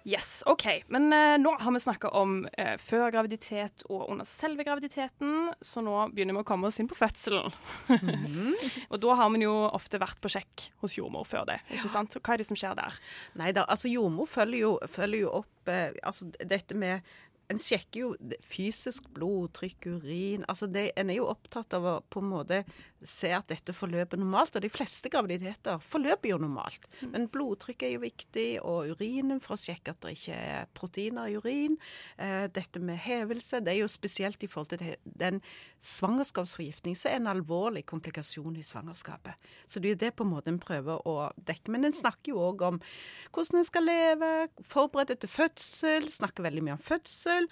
[0.05, 0.67] Yes, OK.
[0.87, 5.83] Men eh, nå har vi snakka om eh, før graviditet og under selve graviditeten, så
[5.85, 7.55] nå begynner vi å komme oss inn på fødselen.
[8.91, 11.61] og da har vi jo ofte vært på sjekk hos jordmor før det.
[11.71, 12.19] ikke sant?
[12.19, 12.99] Hva er det som skjer der?
[13.39, 17.07] Nei da, altså jordmor følger jo, følger jo opp eh, altså dette med
[17.53, 20.47] En sjekker jo fysisk blodtrykk, urin.
[20.49, 22.63] Altså det, En er jo opptatt av å på en måte
[23.07, 24.57] se at dette forløper normalt.
[24.57, 26.87] Og de fleste graviditeter forløper jo normalt.
[27.03, 31.31] Men blodtrykk er jo viktig, og urinen for å sjekke at det ikke er proteiner
[31.31, 31.79] i urin.
[32.17, 35.41] Eh, dette med hevelse, det er jo spesielt i forhold til den
[35.83, 39.51] svangerskapsforgiftning, så er en alvorlig komplikasjon i svangerskapet.
[39.67, 41.73] Så det er jo det på en måte en prøver å dekke.
[41.75, 42.83] Men en snakker jo òg om
[43.33, 44.33] hvordan en skal leve,
[44.69, 47.51] forberede til fødsel, snakker veldig mye om fødsel.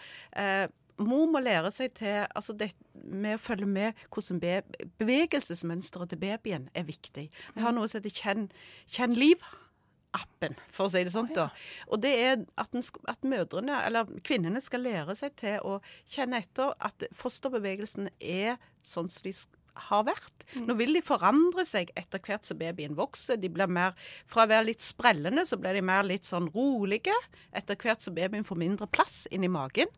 [1.01, 4.59] Mor må lære seg til altså det med å følge med hvordan be,
[5.01, 7.29] bevegelsesmønsteret til babyen er viktig.
[7.57, 8.47] Vi har noe som heter Kjenn,
[8.91, 11.31] kjenn liv-appen, for å si det sånn.
[11.37, 11.49] da.
[11.89, 15.79] Og det er at, den, at mødrene, eller kvinnene skal lære seg til å
[16.11, 19.57] kjenne etter at fosterbevegelsen er sånn som de sk-
[19.89, 20.45] har vært.
[20.67, 23.39] Nå vil de forandre seg etter hvert som babyen vokser.
[23.41, 23.95] De blir mer,
[24.31, 27.15] Fra å være litt sprellende, så blir de mer litt sånn rolige
[27.57, 29.91] etter hvert som babyen får mindre plass inni magen.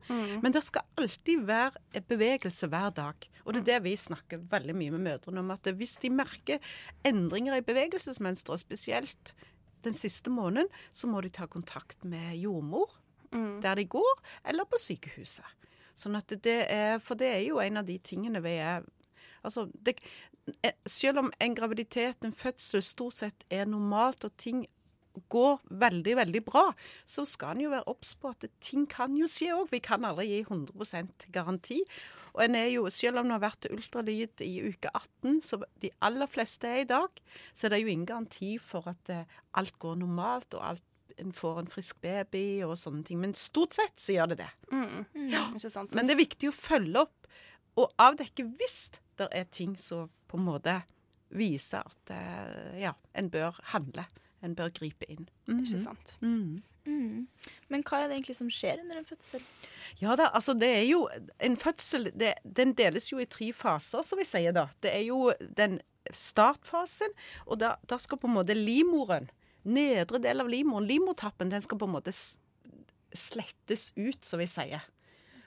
[0.42, 3.28] Men det skal alltid være bevegelse hver dag.
[3.44, 5.50] Og det er det vi snakker veldig mye med mødrene om.
[5.54, 6.60] At hvis de merker
[7.04, 9.34] endringer i bevegelsesmønsteret, spesielt
[9.82, 12.98] den siste måneden, så må de ta kontakt med jordmor
[13.62, 15.46] der de går, eller på sykehuset.
[15.96, 18.84] Sånn at det er, For det er jo en av de tingene vi er
[19.42, 19.96] Altså, det,
[20.62, 24.66] eh, selv om en graviditet, en fødsel, stort sett er normalt, og ting
[25.32, 26.62] går veldig, veldig bra,
[27.08, 29.66] så skal en jo være obs på at ting kan jo skje òg.
[29.72, 31.80] Vi kan aldri gi 100% garanti.
[32.32, 35.92] Og en er jo, selv om det har vært ultralyd i uke 18, som de
[36.04, 37.20] aller fleste er i dag,
[37.52, 40.88] så er det jo ingen garanti for at eh, alt går normalt, og alt
[41.20, 43.20] en får en frisk baby og sånne ting.
[43.20, 44.50] Men stort sett så gjør det det.
[44.72, 45.28] Mm.
[45.28, 45.44] Ja.
[45.52, 45.96] Ikke sant?
[45.96, 47.28] Men det er viktig å følge opp
[47.80, 48.78] og avdekke hvis
[49.18, 50.82] det er ting som på en måte
[51.32, 54.04] viser at eh, ja, en bør handle.
[54.42, 55.28] En bør gripe inn.
[55.46, 55.82] Ikke Mhm.
[55.84, 56.16] sant.
[56.20, 56.62] Mm.
[56.84, 57.28] Mm.
[57.70, 59.40] Men hva er det egentlig som skjer under en fødsel?
[60.00, 61.04] Ja da, altså det er jo
[61.40, 64.66] En fødsel det, den deles jo i tre faser, som vi sier da.
[64.82, 65.78] Det er jo den
[66.10, 67.08] startfasen,
[67.46, 69.30] og da, da skal på en måte livmoren,
[69.64, 72.10] nedre del av livmoren, livmortappen, den skal på en måte
[73.14, 74.82] slettes ut, som vi sier.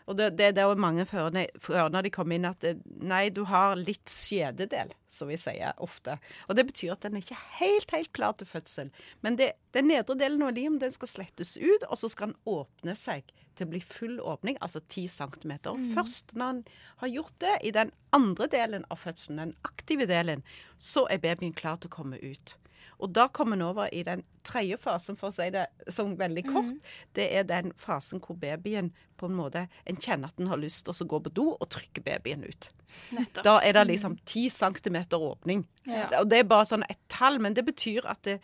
[0.05, 3.23] Og det, det, det er jo mange før når de kommer inn at det, nei,
[3.33, 6.19] du har litt skjededel, som vi sier ofte.
[6.45, 8.91] Og det betyr at den er ikke helt, helt klar til fødsel.
[9.25, 12.37] Men det, den nedre delen av livet den skal slettes ut, og så skal den
[12.45, 15.55] åpne seg til å bli full åpning, altså 10 cm.
[15.71, 15.93] Og Mm.
[15.95, 16.61] først når han
[17.01, 20.43] har gjort det, i den andre delen av fødselen, den aktive delen,
[20.77, 22.57] så er babyen klar til å komme ut.
[22.99, 26.43] Og da kommer en over i den tredje fasen, for å si det som veldig
[26.47, 26.71] kort.
[26.71, 26.95] Mm.
[27.17, 30.85] Det er den fasen hvor babyen på en måte En kjenner at den har lyst
[30.85, 32.69] til å gå på do og trykke babyen ut.
[33.15, 33.43] Nettopp.
[33.47, 35.65] Da er det liksom 10 cm åpning.
[35.85, 36.07] Ja.
[36.19, 38.39] Og det er bare sånn et tall, men det betyr at det,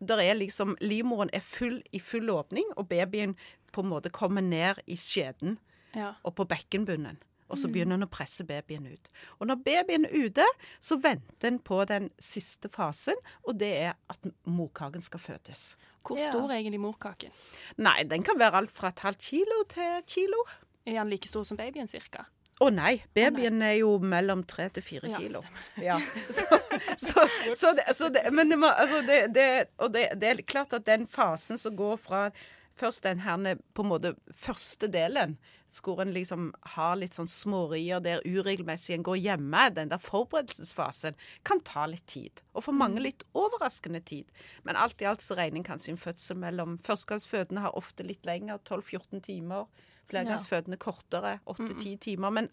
[0.00, 3.34] der er liksom Livmoren er full i full åpning, og babyen
[3.72, 5.58] på en måte kommer ned i skjeden
[5.94, 6.14] Ja.
[6.24, 7.18] og på bekkenbunnen.
[7.48, 7.72] Og så Mm.
[7.72, 9.08] begynner en å presse babyen ut.
[9.40, 10.44] Og når babyen er ute,
[10.80, 15.74] så venter en på den siste fasen, og det er at morkaken skal fødes.
[16.04, 17.30] Hvor stor er egentlig morkaken?
[17.78, 20.44] Nei, den kan være alt fra et halvt kilo til et kilo.
[20.86, 22.26] Er den like stor som babyen, cirka?
[22.60, 25.42] Å nei, babyen er jo mellom tre til fire kilo.
[25.80, 25.98] Ja,
[26.30, 30.72] så, så, så, det, Men det må, altså det, det, og det, det er klart
[30.74, 32.30] at den fasen som går fra
[32.78, 35.36] først den her på en måte første delen,
[35.84, 41.18] hvor en liksom har litt sånn smårier der uregelmessig en går hjemme, den der forberedelsesfasen,
[41.44, 42.42] kan ta litt tid.
[42.54, 44.32] Og for mange litt overraskende tid.
[44.64, 48.24] Men alt i alt så regner en kanskje en fødsel mellom Førstegangsfødende har ofte litt
[48.28, 49.68] lenger, 12-14 timer.
[50.08, 52.32] Flergangsfødende kortere, 8-10 timer.
[52.32, 52.50] Men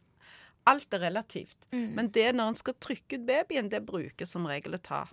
[0.68, 1.68] alt er relativt.
[1.72, 1.92] Mm.
[1.96, 5.06] Men det når en skal trykke ut babyen, det bruker som regel å ta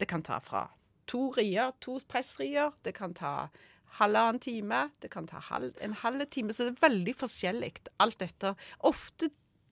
[0.00, 0.68] Det kan ta fra
[1.10, 2.72] to rier, to pressrier.
[2.84, 3.48] Det kan ta
[3.98, 4.90] halvannen time.
[5.02, 6.52] Det kan ta halv, en halv time.
[6.52, 8.54] Så det er veldig forskjellig, alt dette.
[8.86, 9.30] Ofte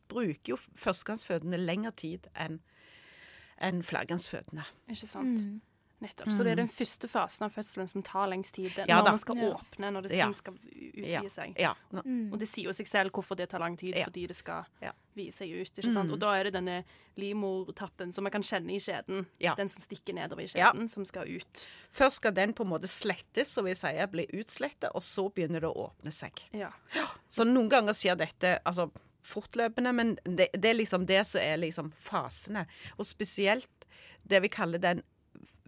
[0.09, 2.61] bruker jo førstegangsfødende lengre tid enn
[3.59, 4.63] enn flergangsfødende.
[4.87, 5.41] Ikke sant?
[5.43, 5.61] Mm.
[6.01, 6.29] Nettopp.
[6.31, 8.71] Så det er den første fasen av fødselen som tar lengst tid.
[8.87, 9.49] Ja når man skal Ja.
[9.57, 10.25] åpne, når det, Ja.
[10.27, 11.21] ting skal utvide Ja.
[11.29, 11.57] seg.
[11.59, 11.75] Ja.
[11.93, 14.05] Og det sier jo seg selv hvorfor det tar lang tid, Ja.
[14.05, 14.93] fordi det skal Ja.
[15.17, 15.73] vide seg ut.
[15.75, 16.07] ikke sant?
[16.09, 16.13] Mm.
[16.13, 16.85] Og da er det denne
[17.17, 19.27] livmortappen som man kan kjenne i skjeden.
[19.41, 19.55] Ja.
[19.55, 20.71] Den som stikker nedover i Ja.
[20.73, 21.67] skjeden, som skal ut.
[21.93, 25.61] Først skal den på en måte slettes, som vi sier, bli utslettet, og så begynner
[25.61, 26.33] det å åpne seg.
[26.53, 26.71] Ja.
[27.29, 28.91] Så noen ganger skjer dette altså,
[29.25, 32.67] fortløpende, men det, det er liksom det som er liksom fasene.
[32.99, 33.67] Og spesielt
[34.27, 35.03] det vi kaller den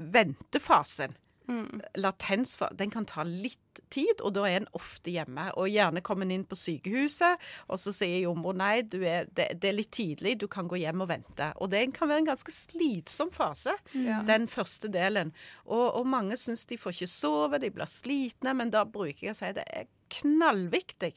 [0.01, 1.17] ventefasen.
[1.51, 1.81] Mm.
[1.99, 2.77] Latensfasen.
[2.79, 5.49] Den kan ta litt tid, og da er en ofte hjemme.
[5.59, 9.49] Og gjerne kommer en inn på sykehuset, og så sier jordmor nei, du er, det,
[9.59, 11.49] det er litt tidlig, du kan gå hjem og vente.
[11.59, 14.21] Og det kan være en ganske slitsom fase, Ja.
[14.29, 15.33] den første delen.
[15.67, 19.35] Og, og mange syns de får ikke sove, de blir slitne, men da bruker jeg
[19.35, 21.17] å si det er knallviktig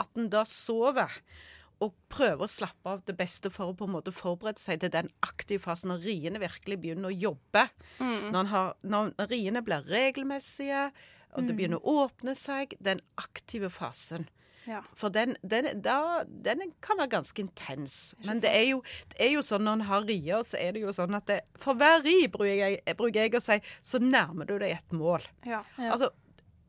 [0.00, 1.16] at en da sover.
[1.80, 4.90] Og prøve å slappe av det beste for å på en måte forberede seg til
[4.92, 7.62] den aktive fasen når riene virkelig begynner å jobbe.
[8.00, 8.26] Mm.
[8.34, 10.90] Når, har, når riene blir regelmessige,
[11.32, 11.56] og det Mm.
[11.56, 14.28] begynner å åpne seg, den aktive fasen.
[14.66, 14.82] Ja.
[14.94, 18.14] For den, den, da, den kan være ganske intens.
[18.26, 18.82] Men det er, jo,
[19.14, 21.38] det er jo sånn når en har rier, så er det jo sånn at det,
[21.56, 25.24] for hver ri, bruker jeg, bruker jeg å si, så nærmer du deg et mål.
[25.48, 25.62] Ja.
[25.78, 26.10] Altså,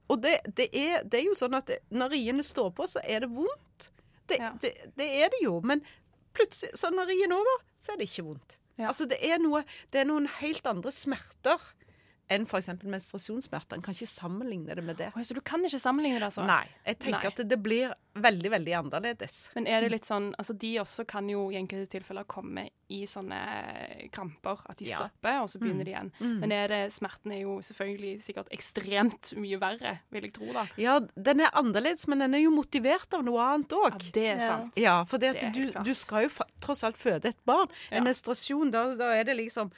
[0.07, 3.25] og det, det, er, det er jo sånn at når riene står på, så er
[3.25, 3.89] det vondt.
[4.29, 5.59] Det, det, det er det jo.
[5.65, 5.83] Men
[6.37, 8.57] plutselig, så når rien er over, så er det ikke vondt.
[8.81, 9.61] Altså, det er, noe,
[9.93, 11.61] det er noen helt andre smerter
[12.29, 12.67] enn f.eks.
[12.83, 13.75] menstruasjonssmerter.
[13.75, 15.11] En kan ikke sammenligne det med det.
[15.25, 16.45] Så du kan ikke sammenligne det, altså?
[16.47, 16.65] Nei.
[16.85, 17.31] Jeg tenker Nei.
[17.33, 19.49] at det blir veldig, veldig annerledes.
[19.55, 23.03] Men er det litt sånn Altså, de også kan jo i enkelte tilfeller komme i
[23.07, 24.59] sånne kramper.
[24.69, 24.97] At de Ja.
[24.97, 25.85] stopper, og så begynner Mm.
[25.85, 26.11] de igjen.
[26.19, 26.39] Mm.
[26.39, 30.65] Men er det, smerten er jo selvfølgelig sikkert ekstremt mye verre, vil jeg tro, da.
[30.77, 33.91] Ja, den er annerledes, men den er jo motivert av noe annet òg.
[33.91, 34.75] Ja, det er sant.
[34.77, 36.29] Ja, for det Det at du, du skal jo
[36.59, 37.67] tross alt føde et barn.
[37.91, 38.11] En Ja.
[38.11, 39.71] menstruasjon, da, da er det liksom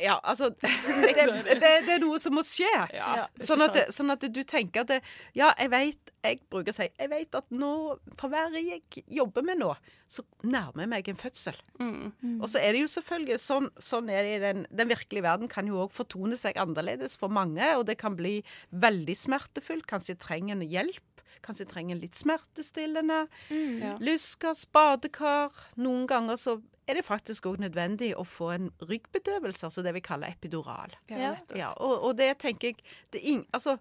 [0.00, 2.70] Ja, altså det, det, det er noe som må skje.
[2.94, 5.00] Ja, sånn, at, sånn at du tenker at det,
[5.38, 7.72] Ja, jeg vet Jeg bruker å si jeg vet at nå,
[8.18, 9.72] for hver jeg jobber med nå,
[10.06, 11.56] så nærmer jeg meg en fødsel.
[11.80, 12.38] Mm.
[12.38, 15.50] Og så er det jo selvfølgelig sånn, sånn er det i den, den virkelige verden
[15.50, 18.38] kan jo òg fortone seg annerledes for mange, og det kan bli
[18.70, 19.88] veldig smertefullt.
[19.90, 21.02] Kanskje trenger en hjelp.
[21.42, 23.26] Kanskje trenger litt smertestillende.
[23.50, 23.96] Ja.
[24.00, 25.52] Lyskas, badekar.
[25.76, 30.00] Noen ganger så er det faktisk òg nødvendig å få en ryggbedøvelse, altså det vi
[30.04, 30.92] kaller epidural.
[31.08, 31.34] Ja.
[31.56, 33.76] Ja, og, og det tenker jeg det er ing, Altså,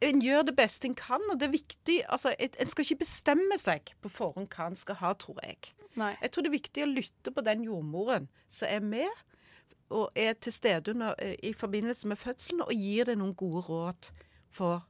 [0.00, 3.00] en gjør det beste en kan, og det er viktig altså, et- En skal ikke
[3.02, 5.72] bestemme seg på forhånd hva en skal ha, tror jeg.
[5.98, 6.16] Nei.
[6.22, 9.10] Jeg tror det er viktig å lytte på den jordmoren som er med
[9.90, 14.10] og er til stede under, i forbindelse med fødselen, og gir det noen gode råd
[14.48, 14.86] for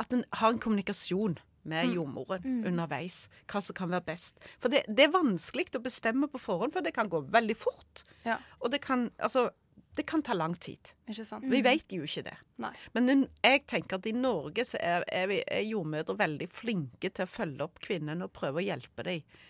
[0.00, 3.26] at en har en kommunikasjon med jordmoren underveis.
[3.50, 4.40] Hva som kan være best.
[4.62, 8.02] For det, det er vanskelig å bestemme på forhånd, for det kan gå veldig fort.
[8.26, 8.40] Ja.
[8.60, 9.48] Og det kan, altså,
[9.94, 10.90] det kan ta lang tid.
[11.06, 11.46] Ikke sant?
[11.52, 12.34] Vi vet jo ikke det.
[12.62, 12.72] Nei.
[12.96, 17.26] Men jeg tenker at i Norge så er, er, vi, er jordmødre veldig flinke til
[17.26, 19.40] å følge opp kvinnene og prøve å hjelpe dem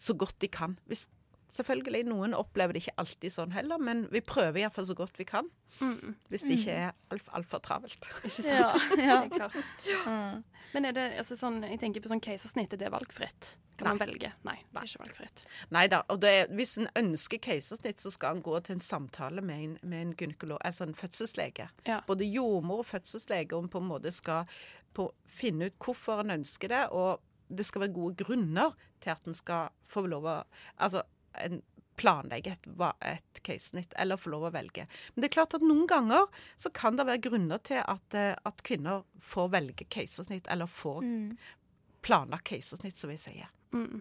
[0.00, 0.78] så godt de kan.
[0.88, 1.08] Hvis,
[1.50, 5.26] selvfølgelig, noen opplever det ikke alltid sånn heller, men vi prøver iallfall så godt vi
[5.28, 5.48] kan.
[5.80, 6.14] Mm.
[6.30, 8.08] Hvis det ikke er altfor alt for travelt.
[8.26, 8.98] Ikke Ja, sant?
[9.08, 9.18] ja.
[9.24, 10.46] er klart.
[10.72, 13.56] Men er det altså sånn, jeg tenker på sånn keisersnitt, er det valgfritt?
[13.80, 14.28] Kan man velge?
[14.46, 15.42] Nei, det er ikke valgfritt.
[15.74, 16.02] Nei da.
[16.12, 19.64] Og det, er- hvis en ønsker keisersnitt, så skal en gå til en samtale med
[19.64, 21.66] en, med en gynekolog, altså en fødselslege.
[21.88, 22.00] Ja.
[22.06, 24.46] Både jordmor og fødselslege om på en måte skal
[24.94, 29.24] på, finne ut hvorfor en ønsker det, og det skal være gode grunner til at
[29.26, 30.36] en skal få lov å
[30.78, 31.02] Altså
[32.00, 32.68] planlegge et,
[33.04, 34.86] et casesnitt, eller få lov å velge.
[35.14, 38.32] Men det er klart at noen ganger så kan det være grunner til at, eh,
[38.48, 41.04] at kvinner får velge keisersnitt, eller får
[42.06, 43.50] planlagt keisersnitt, som vi sier.
[43.76, 44.00] Mm.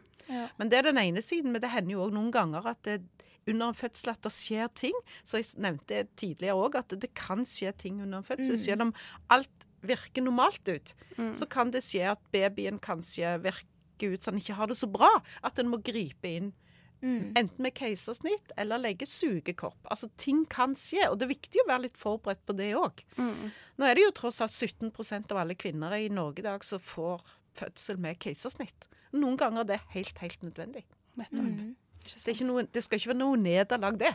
[0.58, 3.02] Men det er den ene siden, men det hender jo òg noen ganger at det,
[3.50, 4.96] under en fødsel at det skjer ting.
[5.26, 8.56] Så jeg nevnte tidligere òg at det kan skje ting under en fødsel.
[8.56, 8.62] Mm.
[8.64, 8.94] Selv om
[9.34, 11.34] alt virker normalt ut, Mm.
[11.36, 14.88] så kan det skje at babyen kanskje virker ut som den ikke har det så
[14.92, 15.10] bra.
[15.44, 16.54] At en må gripe inn.
[17.02, 17.32] Mm.
[17.40, 19.78] Enten med keisersnitt eller legge sugekopp.
[19.92, 23.04] Altså Ting kan skje, og det er viktig å være litt forberedt på det òg.
[23.20, 23.52] Mm.
[23.80, 26.84] Nå er det jo tross alt 17% av alle kvinner i Norge i dag som
[26.84, 27.24] får
[27.60, 28.90] fødsel med keisersnitt.
[29.16, 30.86] Noen ganger er det helt, helt nødvendig.
[31.20, 31.48] Nettopp.
[31.48, 31.76] Mm.
[32.04, 34.14] Det, er ikke noe, det skal ikke være noe nederlag, det,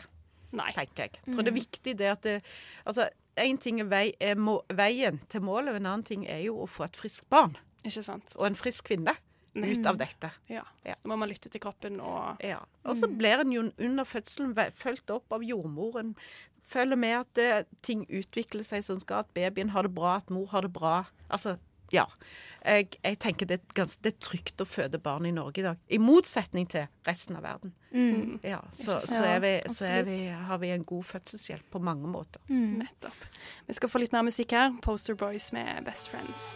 [0.55, 0.71] Nei.
[0.77, 1.19] tenker jeg.
[1.25, 2.39] Jeg tror det er viktig det at det,
[2.85, 6.45] altså, En ting er, vei, er må, veien til målet, og en annen ting er
[6.45, 8.31] jo å få et friskt barn Ikke sant?
[8.37, 9.11] og en frisk kvinne
[9.55, 10.31] ut av dette.
[10.51, 10.63] Ja.
[10.83, 10.95] Ja.
[10.99, 12.59] Så må man lytte til kroppen og Ja.
[12.85, 16.15] Og så blir en jo under fødselen fulgt opp av jordmoren.
[16.65, 20.29] Følger med at det, ting utvikler seg som skal, at babyen har det bra, at
[20.33, 21.05] mor har det bra.
[21.29, 21.57] Altså,
[21.93, 22.05] ja.
[22.65, 25.65] Jeg, jeg tenker det er, ganske, det er trygt å føde barn i Norge i
[25.67, 25.81] dag.
[25.85, 27.75] I motsetning til resten av verden.
[27.91, 28.39] Mm.
[28.43, 30.17] Ja, så, så, er vi, så er vi,
[30.49, 32.41] har vi en god fødselshjelp på mange måter.
[32.49, 32.81] Mm.
[32.81, 33.29] Nettopp.
[33.67, 34.73] Vi skal få litt mer musikk her.
[34.85, 36.55] Poster Boys med Best Friends.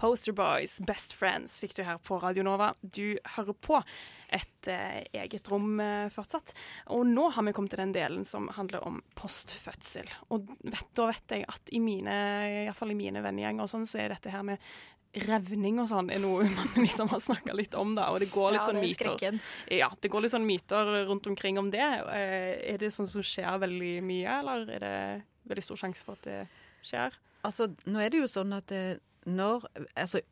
[0.00, 2.70] Poster Boys, Best Friends fikk du her på Radio Nova.
[2.80, 3.76] Du hører på
[4.32, 6.54] et eh, eget rom eh, fortsatt.
[6.96, 10.08] Og nå har vi kommet til den delen som handler om postfødsel.
[10.32, 12.14] Og vet, da vet jeg at i mine,
[12.48, 14.62] i hvert fall i mine vennegjenger og sånn, så er dette her med
[15.26, 18.08] revning og sånn er noe man liksom har snakka litt om, da.
[18.14, 19.02] Og det går litt Ja, sånn det er myter.
[19.10, 19.42] skrekken.
[19.82, 21.84] Ja, det går litt sånn myter rundt omkring om det.
[22.14, 24.96] Eh, Er det sånn som skjer veldig mye, eller er det
[25.52, 26.40] veldig stor sjanse for at det
[26.88, 27.20] skjer?
[27.44, 30.22] Altså, nå er det jo sånn at eh, når Altså,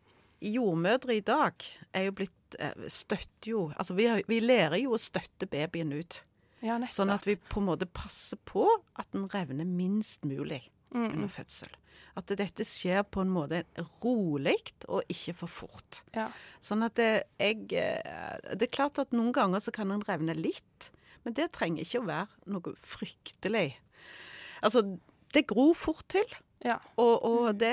[0.41, 4.95] jordmødre i dag er jo blitt eh, Støtter jo Altså, vi, har, vi lærer jo
[4.97, 6.23] å støtte babyen ut.
[6.65, 6.79] Ja.
[6.91, 8.65] Sånn at vi på en måte passer på
[8.99, 11.73] at den revner minst mulig Mm, under fødsel.
[12.17, 13.61] At dette skjer på en måte
[14.03, 14.57] rolig
[14.89, 16.01] og ikke for fort.
[16.17, 16.29] Ja.
[16.65, 20.35] Sånn at det, jeg eh, Det er klart at noen ganger så kan den revne
[20.35, 20.91] litt,
[21.25, 23.77] men det trenger ikke å være noe fryktelig.
[24.65, 24.83] Altså,
[25.35, 26.25] det gror fort til,
[26.65, 26.81] Ja.
[26.99, 27.71] og, og det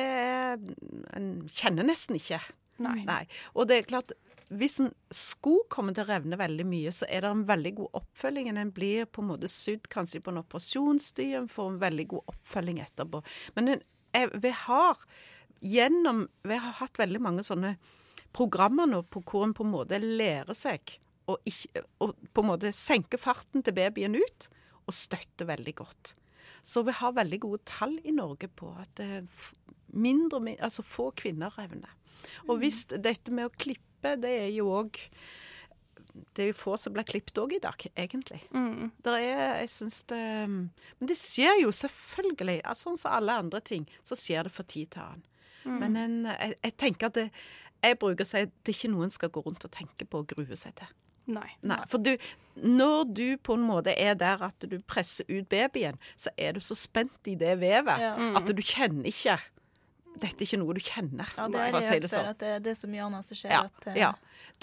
[1.18, 2.38] En kjenner nesten ikke.
[2.84, 3.00] Nei.
[3.08, 3.24] Nei.
[3.56, 4.12] Og det er klart,
[4.54, 8.00] hvis en sko kommer til å revne veldig mye, så er det en veldig god
[8.02, 8.52] oppfølging.
[8.52, 12.36] En blir på en måte sydd kanskje på en operasjonsstue, en får en veldig god
[12.36, 13.24] oppfølging etterpå.
[13.58, 13.80] Men
[14.14, 15.02] vi har
[15.66, 17.78] gjennom Vi har hatt veldig mange sånne
[18.36, 23.18] programmer nå på hvor en på en måte lærer seg å på en måte senke
[23.18, 24.48] farten til babyen ut,
[24.86, 26.14] og støtte veldig godt.
[26.66, 29.22] Så vi har veldig gode tall i Norge på at eh,
[29.94, 31.92] mindre, altså få kvinner revner.
[32.50, 34.98] Og hvis dette med å klippe, det er jo òg
[36.36, 38.40] Det er jo få som blir klippet òg i dag, egentlig.
[38.56, 38.92] Mm.
[39.04, 42.62] Det er, jeg synes det Men det skjer jo selvfølgelig.
[42.64, 45.26] Altså, sånn som alle andre ting, så skjer det for tid til annen.
[45.66, 45.78] Mm.
[45.82, 47.30] Men en, jeg, jeg tenker at det,
[47.86, 50.08] jeg bruker å si at det er ikke noe en skal gå rundt og tenke
[50.10, 50.94] på og grue seg til.
[51.26, 51.48] Nei.
[51.66, 51.80] Nei.
[51.90, 52.14] For du,
[52.62, 56.62] når du på en måte er der at du presser ut babyen, så er du
[56.64, 58.16] så spent i det vevet Ja.
[58.18, 58.36] Mm.
[58.40, 59.40] at du kjenner ikke
[60.16, 62.30] Dette er ikke noe du kjenner, Ja, det er si det sånn.
[62.30, 63.52] at det, det er så mye annet som skjer.
[63.52, 63.98] Ja, at, uh...
[64.00, 64.14] ja.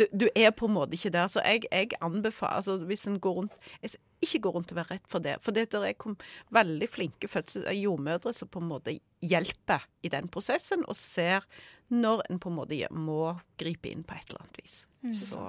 [0.01, 1.29] Du, du er på en måte ikke der.
[1.29, 4.95] Så jeg, jeg anbefaler altså Hvis en går rundt Jeg ikke gå rundt og være
[4.95, 5.37] redd for det.
[5.45, 6.17] For det der er
[6.55, 11.45] veldig flinke fødsel, eh, jordmødre som på en måte hjelper i den prosessen, og ser
[11.93, 14.77] når en på en måte må gripe inn på et eller annet vis.
[15.03, 15.13] Mm.
[15.13, 15.43] Så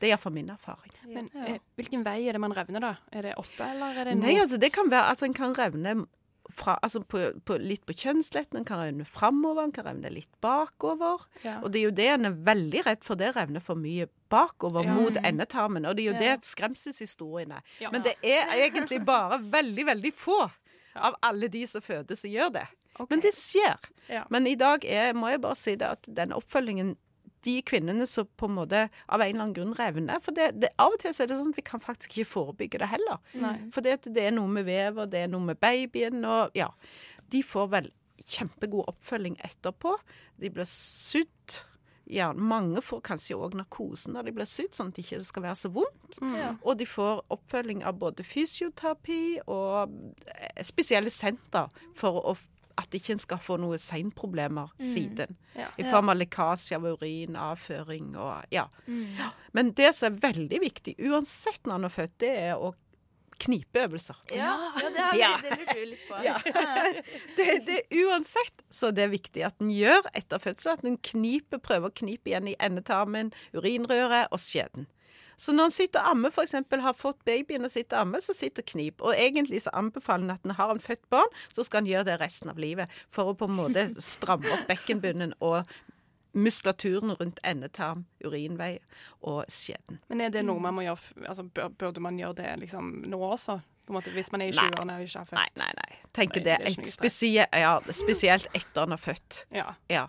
[0.00, 0.92] det er iallfall min erfaring.
[1.12, 2.94] Men eh, hvilken vei er det man revner, da?
[3.12, 5.94] Er det oppe, eller er det Nei, altså det kan være altså En kan revne
[6.50, 10.32] fra, altså på, på, litt på kjønnsletten, en kan revne framover, en kan revne litt
[10.42, 11.20] bakover.
[11.44, 11.60] Ja.
[11.62, 14.88] Og det er jo det en er veldig redd for, det revner for mye bakover
[14.88, 14.94] Ja.
[14.96, 15.86] mot endetarmen.
[15.86, 16.34] Og det er jo Ja.
[16.34, 17.60] det skremselshistoriene.
[17.78, 17.90] Ja.
[17.92, 20.40] Men det er egentlig bare veldig, veldig få
[20.96, 22.66] av alle de som fødes, som gjør det.
[23.08, 23.78] Men det skjer.
[24.08, 24.24] Ja.
[24.28, 26.96] Men i dag er, må jeg bare si det at den oppfølgingen
[27.46, 30.72] de kvinnene som på en måte av en eller annen grunn revner For det, det,
[30.80, 33.22] av og til så er det sånn at vi kan faktisk ikke forebygge det heller.
[33.40, 33.54] Nei.
[33.74, 36.68] For det, det er noe med vever, det er noe med babyen, og ja.
[37.30, 37.90] De får vel
[38.26, 39.96] kjempegod oppfølging etterpå.
[40.40, 41.60] De blir sydd.
[42.10, 45.44] Ja, mange får kanskje òg narkosen når de blir sydd, sånn at det ikke skal
[45.44, 46.18] være så vondt.
[46.18, 46.58] Mm.
[46.58, 49.94] Og de får oppfølging av både fysioterapi og
[50.26, 52.34] eh, spesielle senter for å,
[52.78, 54.86] at ikke en skal få noen seinproblemer Mm.
[54.92, 55.36] siden.
[55.56, 55.68] Ja.
[55.78, 58.66] I form av lekkasje av urin, avføring og ja.
[58.86, 59.16] Mm.
[59.52, 62.74] Men det som er veldig viktig, uansett når han er født, det er å
[63.40, 64.16] knipeøvelser.
[64.36, 65.36] Ja, ja, det, har vi, Ja.
[65.42, 66.18] lurer litt på.
[66.24, 66.38] Ja.
[67.36, 71.58] det, det, uansett så er det viktig at en gjør etter fødsel, at en kniper,
[71.58, 74.86] prøver å knipe igjen i endetarmen, urinrøret og skjeden.
[75.40, 76.58] Så når en sitter og ammer, f.eks.
[76.84, 79.00] har fått babyen og sitter og ammer, så sitter og knip.
[79.00, 82.10] Og egentlig så anbefaler en at en har en født barn, så skal en gjøre
[82.10, 82.92] det resten av livet.
[83.08, 85.64] For å på en måte stramme opp bekkenbunnen og
[86.36, 88.76] muskulaturen rundt endetarm, urinvei
[89.26, 89.98] og skjeden.
[90.12, 93.58] Men er det noe man må gjøre altså, Burde man gjøre det liksom nå også?
[93.86, 95.40] På en måte, hvis man er i 20-årene og ikke har født?
[95.40, 96.12] Nei, nei, nei.
[96.14, 99.44] Tenker Nei, det, det spesielt, ja, spesielt etter han er født.
[99.56, 99.66] Ja.
[99.90, 100.04] Ja.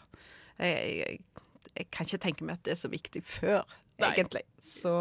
[0.59, 3.63] Jeg, jeg, jeg kan ikke tenke meg at det er så viktig før.
[4.10, 4.41] Egentlig.
[4.62, 4.91] Så,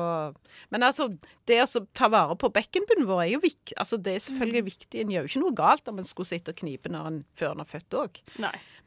[0.70, 1.08] men altså,
[1.48, 3.76] det å ta vare på bekkenbunnen vår er jo viktig.
[3.80, 5.00] Altså, det er selvfølgelig viktig.
[5.02, 7.52] En gjør jo ikke noe galt om en skulle sitte og knipe når en, før
[7.54, 8.20] en har født òg.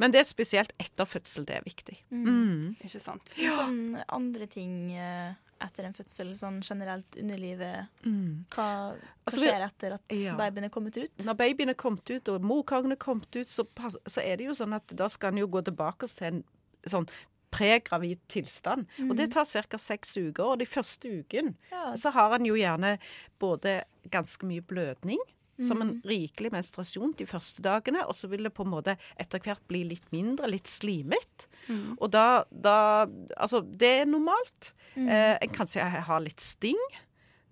[0.01, 1.99] Men det er spesielt etter fødsel det er viktig.
[2.09, 2.75] Mm.
[2.81, 3.33] Ikke sant.
[3.37, 3.55] Ja.
[3.59, 5.33] Sånn andre ting eh,
[5.63, 8.43] etter en fødsel, sånn generelt underlivet Mm.
[8.51, 8.65] Hva,
[8.97, 10.33] hva Altså, skjer etter at Ja.
[10.35, 11.13] babyen er kommet ut?
[11.23, 13.63] Når babyen er kommet ut, og morkaken er kommet ut, så,
[14.05, 16.43] så er det jo sånn at da skal en jo gå tilbake til en
[16.89, 17.07] sånn
[17.53, 18.87] pregravid tilstand.
[19.05, 19.77] Og det tar ca.
[19.77, 20.43] seks uker.
[20.53, 21.93] Og de første uken Ja.
[21.95, 22.97] så har en jo gjerne
[23.39, 25.19] både ganske mye blødning,
[25.61, 26.01] som en Mhm.
[26.03, 29.83] rikelig menstruasjon de første dagene, og så vil det på en måte etter hvert bli
[29.83, 31.45] litt mindre, litt slimet.
[31.69, 31.97] Mm.
[32.01, 33.05] Og da, da
[33.37, 34.73] Altså, det er normalt.
[34.97, 35.07] Mm.
[35.09, 36.77] Eh, en kanskje har litt sting.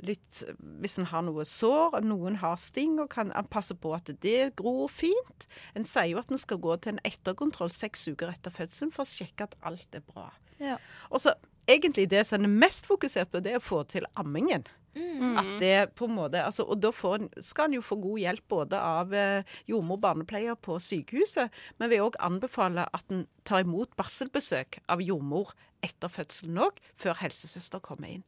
[0.01, 0.41] Litt,
[0.81, 4.89] hvis en har noe sår, noen har sting, og kan passe på at det gror
[4.89, 5.47] fint.
[5.77, 9.05] En sier jo at en skal gå til en etterkontroll seks uker etter fødselen for
[9.05, 10.31] å sjekke at alt er bra.
[10.61, 10.79] Ja.
[11.09, 11.35] Og så
[11.69, 14.65] egentlig det som en er mest fokusert på, det er å få til ammingen.
[14.95, 15.37] Mm.
[15.39, 18.47] At det på en måte, altså, og da får skal en jo få god hjelp
[18.51, 23.63] både av eh, jordmor og barnepleier på sykehuset, men vil òg anbefale at en tar
[23.63, 28.23] imot barselbesøk av jordmor etter fødselen òg, før helsesøster kommer inn.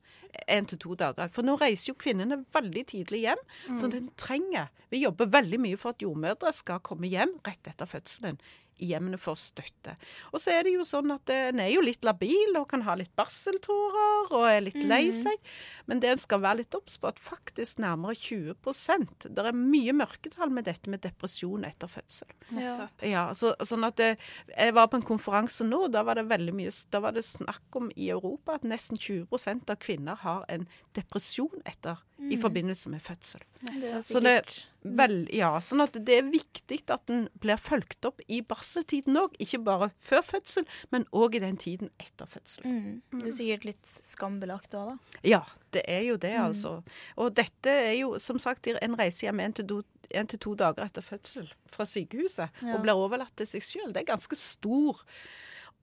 [0.49, 1.29] En til to dager.
[1.29, 3.43] For nå reiser jo kvinnene veldig tidlig hjem,
[3.77, 3.91] så Mm.
[3.91, 8.37] den trenger Vi jobber veldig mye for at jordmødre skal komme hjem rett etter fødselen.
[8.83, 9.95] I hjemmene for støtte.
[10.33, 12.83] Og så er det jo sånn at eh, en er jo litt labil og kan
[12.87, 15.23] ha litt barseltårer og er litt lei seg.
[15.23, 15.53] seg.
[15.87, 18.55] Men det en skal være litt obs på, at faktisk nærmere 20
[19.29, 22.29] Det er mye mørketall med dette med depresjon etter fødsel.
[22.59, 22.75] Ja.
[23.01, 24.17] Ja, så, sånn at det,
[24.57, 27.77] Jeg var på en konferanse nå, da var det veldig mye Da var det snakk
[27.79, 32.41] om i Europa at nesten 20% av kvinner har en depresjon etter i Mm.
[32.41, 33.41] forbindelse med fødsel.
[33.81, 38.19] Det Så det, vel, ja, sånn at det er viktig at den blir fulgt opp
[38.27, 39.35] i barseltiden òg.
[39.39, 42.63] Ikke bare før fødsel, men òg i den tiden etter fødsel.
[42.67, 43.01] mm.
[43.21, 45.19] Det er sikkert litt skambelagt òg, da.
[45.23, 46.45] Ja, det er jo det, Mm.
[46.49, 46.83] altså.
[47.17, 49.67] Og dette er jo som sagt en reise hjem en til,
[50.27, 52.75] til to dager etter fødsel fra sykehuset, Ja.
[52.75, 53.93] og blir overlatt til seg sjøl.
[53.93, 54.99] Det er ganske stor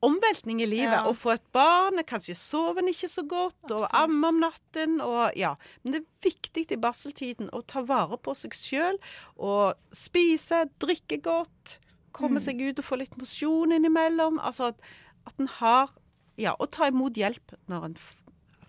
[0.02, 0.94] omveltning i livet.
[0.96, 1.02] Ja.
[1.08, 5.36] Å få et barn, kanskje sover en ikke så godt, og ammer om natten, og
[5.36, 5.54] ja.
[5.82, 8.96] Men det er viktig i barseltiden å ta vare på seg sjøl,
[9.36, 11.78] og spise, drikke godt,
[12.16, 12.44] komme Mm.
[12.46, 14.40] seg ut og få litt mosjon innimellom.
[14.40, 14.80] Altså at,
[15.26, 15.90] at en har
[16.40, 17.96] Ja, og ta imot hjelp når en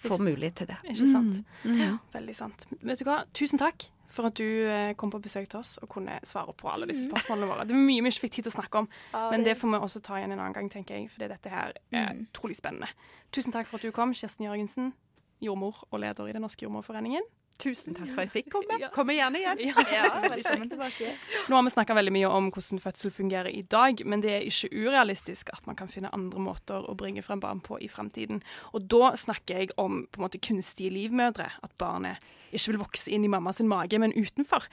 [0.02, 0.78] får mulighet til det.
[0.92, 1.38] Ikke sant?
[1.64, 1.78] Mm.
[1.80, 2.66] Ja, veldig sant.
[2.84, 5.90] Vet du hva, tusen takk for at du eh, kom på besøk til oss og
[5.90, 7.66] kunne svare på alle disse spørsmålene våre.
[7.66, 8.90] Det var mye vi ikke fikk tid til å snakke om,
[9.32, 11.74] men det får vi også ta igjen en annen gang, tenker jeg, fordi dette her
[11.92, 12.28] er Mm.
[12.30, 12.88] utrolig spennende.
[13.32, 14.94] Tusen takk for at du kom, Kirsten Jørgensen.
[15.42, 17.24] jordmor og leder i Den norske jordmorforeningen.
[17.62, 18.78] Tusen takk for at jeg fikk komme.
[18.96, 19.62] Kommer gjerne igjen.
[19.92, 21.12] Ja, velkommen tilbake.
[21.50, 24.48] Nå har vi snakka veldig mye om hvordan fødsel fungerer i dag, men det er
[24.48, 28.42] ikke urealistisk at man kan finne andre måter å bringe frem barn på i fremtiden.
[28.74, 31.52] Og da snakker jeg om på en måte kunstige livmødre.
[31.62, 34.66] At barnet ikke vil vokse inn i mammas mage, men utenfor.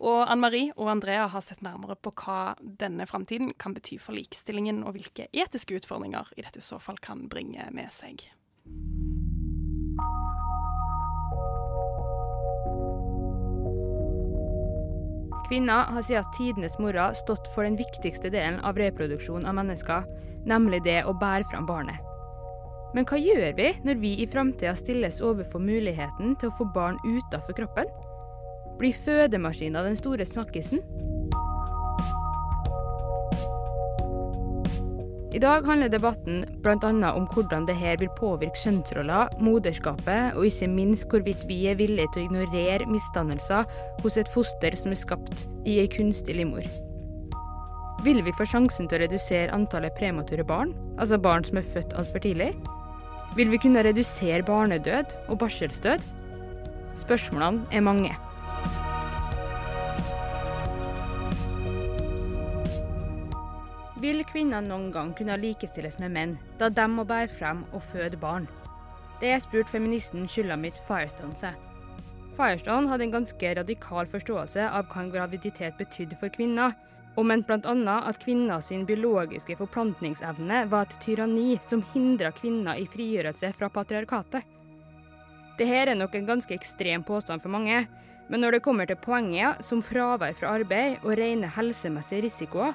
[0.00, 4.16] Og Anne Marie og Andrea har sett nærmere på hva denne framtiden kan bety for
[4.16, 8.30] likestillingen, og hvilke etiske utfordringer i dette så fall kan bringe med seg.
[15.50, 20.04] Kvinner har siden tidenes morgen stått for den viktigste delen av reproduksjon av mennesker,
[20.46, 21.98] nemlig det å bære fram barnet.
[22.94, 27.02] Men hva gjør vi når vi i framtida stilles overfor muligheten til å få barn
[27.02, 27.90] utenfor kroppen?
[28.78, 30.86] Blir fødemaskiner den store snakkisen?
[35.30, 37.10] I dag handler debatten bl.a.
[37.14, 42.24] om hvordan dette vil påvirke kjønnsroller, moderskapet, og ikke minst hvorvidt vi er villige til
[42.24, 43.68] å ignorere misdannelser
[44.02, 46.66] hos et foster som er skapt i ei kunstig livmor.
[48.02, 51.94] Vil vi få sjansen til å redusere antallet premature barn, altså barn som er født
[52.00, 52.50] altfor tidlig?
[53.38, 56.02] Vil vi kunne redusere barnedød og barselsdød?
[57.04, 58.16] Spørsmålene er mange.
[64.00, 68.16] Vil kvinner noen gang kunne likestilles med menn, da de må bære frem og føde
[68.16, 68.46] barn?
[69.20, 71.58] Det spurte spurt feministen Shulamit Firestone seg.
[72.38, 76.72] Firestone hadde en ganske radikal forståelse av hva en graviditet betydde for kvinner,
[77.18, 77.98] og mente bl.a.
[78.08, 84.46] at kvinners biologiske forplantningsevne var et tyranni som hindra kvinner i frigjørelse fra patriarkatet.
[85.58, 87.84] Dette er nok en ganske ekstrem påstand for mange,
[88.30, 92.72] men når det kommer til poenget som fravær fra arbeid og rene helsemessige risikoer,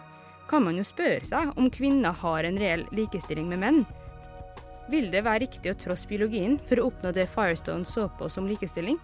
[0.50, 3.82] kan man jo spørre seg om kvinner har en reell likestilling med menn.
[4.92, 8.46] Vil det være riktig å trosse biologien for å oppnå det Firestone så på som
[8.50, 9.00] likestilling?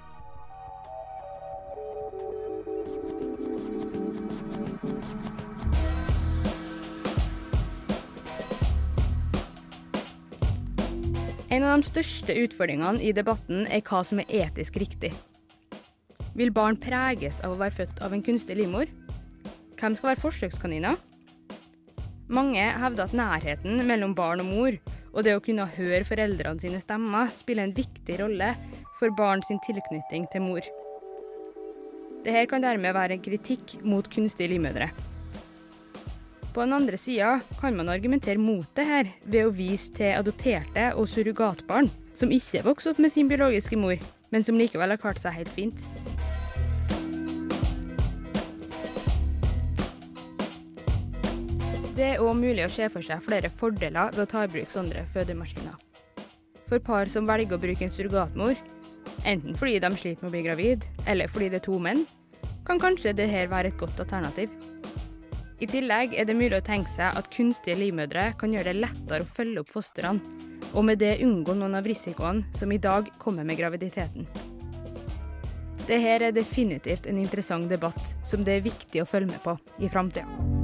[11.52, 15.12] En av de største utfordringene i debatten er hva som er etisk riktig.
[16.38, 18.88] Vil barn preges av å være født av en kunstig livmor?
[19.82, 20.96] Hvem skal være forsøkskaniner?
[22.32, 24.76] Mange hevder at nærheten mellom barn og mor,
[25.12, 28.54] og det å kunne høre foreldrene sine stemmer, spiller en viktig rolle
[29.02, 30.64] for barn sin tilknytning til mor.
[32.24, 34.88] Dette kan dermed være en kritikk mot kunstige livmødre.
[36.52, 40.90] På den andre sida kan man argumentere mot det her ved å vise til adopterte
[40.96, 44.00] og surrogatbarn som ikke vokser opp med sin biologiske mor,
[44.32, 45.84] men som likevel har klart seg helt fint.
[51.92, 54.70] Det er òg mulig å se for seg flere fordeler ved å ta i bruk
[54.72, 55.76] sånne fødemaskiner.
[56.70, 58.56] For par som velger å bruke en surrogatmor,
[59.28, 62.06] enten fordi de sliter med å bli gravid, eller fordi det er to menn,
[62.68, 64.54] kan kanskje dette være et godt alternativ.
[65.62, 69.26] I tillegg er det mulig å tenke seg at kunstige livmødre kan gjøre det lettere
[69.26, 70.39] å følge opp fostrene,
[70.72, 74.30] og med det unngå noen av risikoene som i dag kommer med graviditeten.
[75.82, 79.92] Dette er definitivt en interessant debatt som det er viktig å følge med på i
[79.92, 80.61] framtida.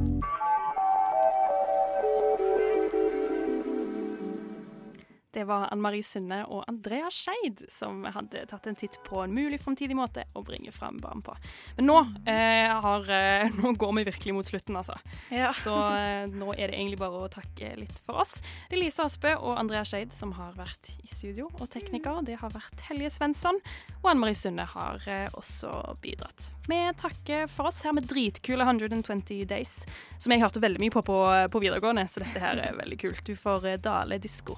[5.38, 9.35] Det var Ann Marie Sunne og Andrea Skeid som hadde tatt en titt på en
[9.35, 11.35] mulig framtidig måte å bringe frem barn på.
[11.77, 14.95] Men nå, eh, har, eh, nå går vi virkelig mot slutten, altså.
[15.29, 15.51] Ja.
[15.53, 18.39] Så eh, nå er det egentlig bare å takke litt for oss.
[18.65, 22.39] Det er Lise Aspe og Andrea Skeid som har vært i studio, og tekniker det
[22.41, 23.61] har vært Helje Svensson.
[23.99, 25.69] Og Ann Marie Sunne har eh, også
[26.01, 26.47] bidratt.
[26.65, 29.83] Vi takker for oss her med dritkule 120 Days,
[30.17, 31.19] som jeg hørte veldig mye på på,
[31.53, 33.21] på videregående, så dette her er veldig kult.
[33.29, 34.57] Du får eh, Dale Disko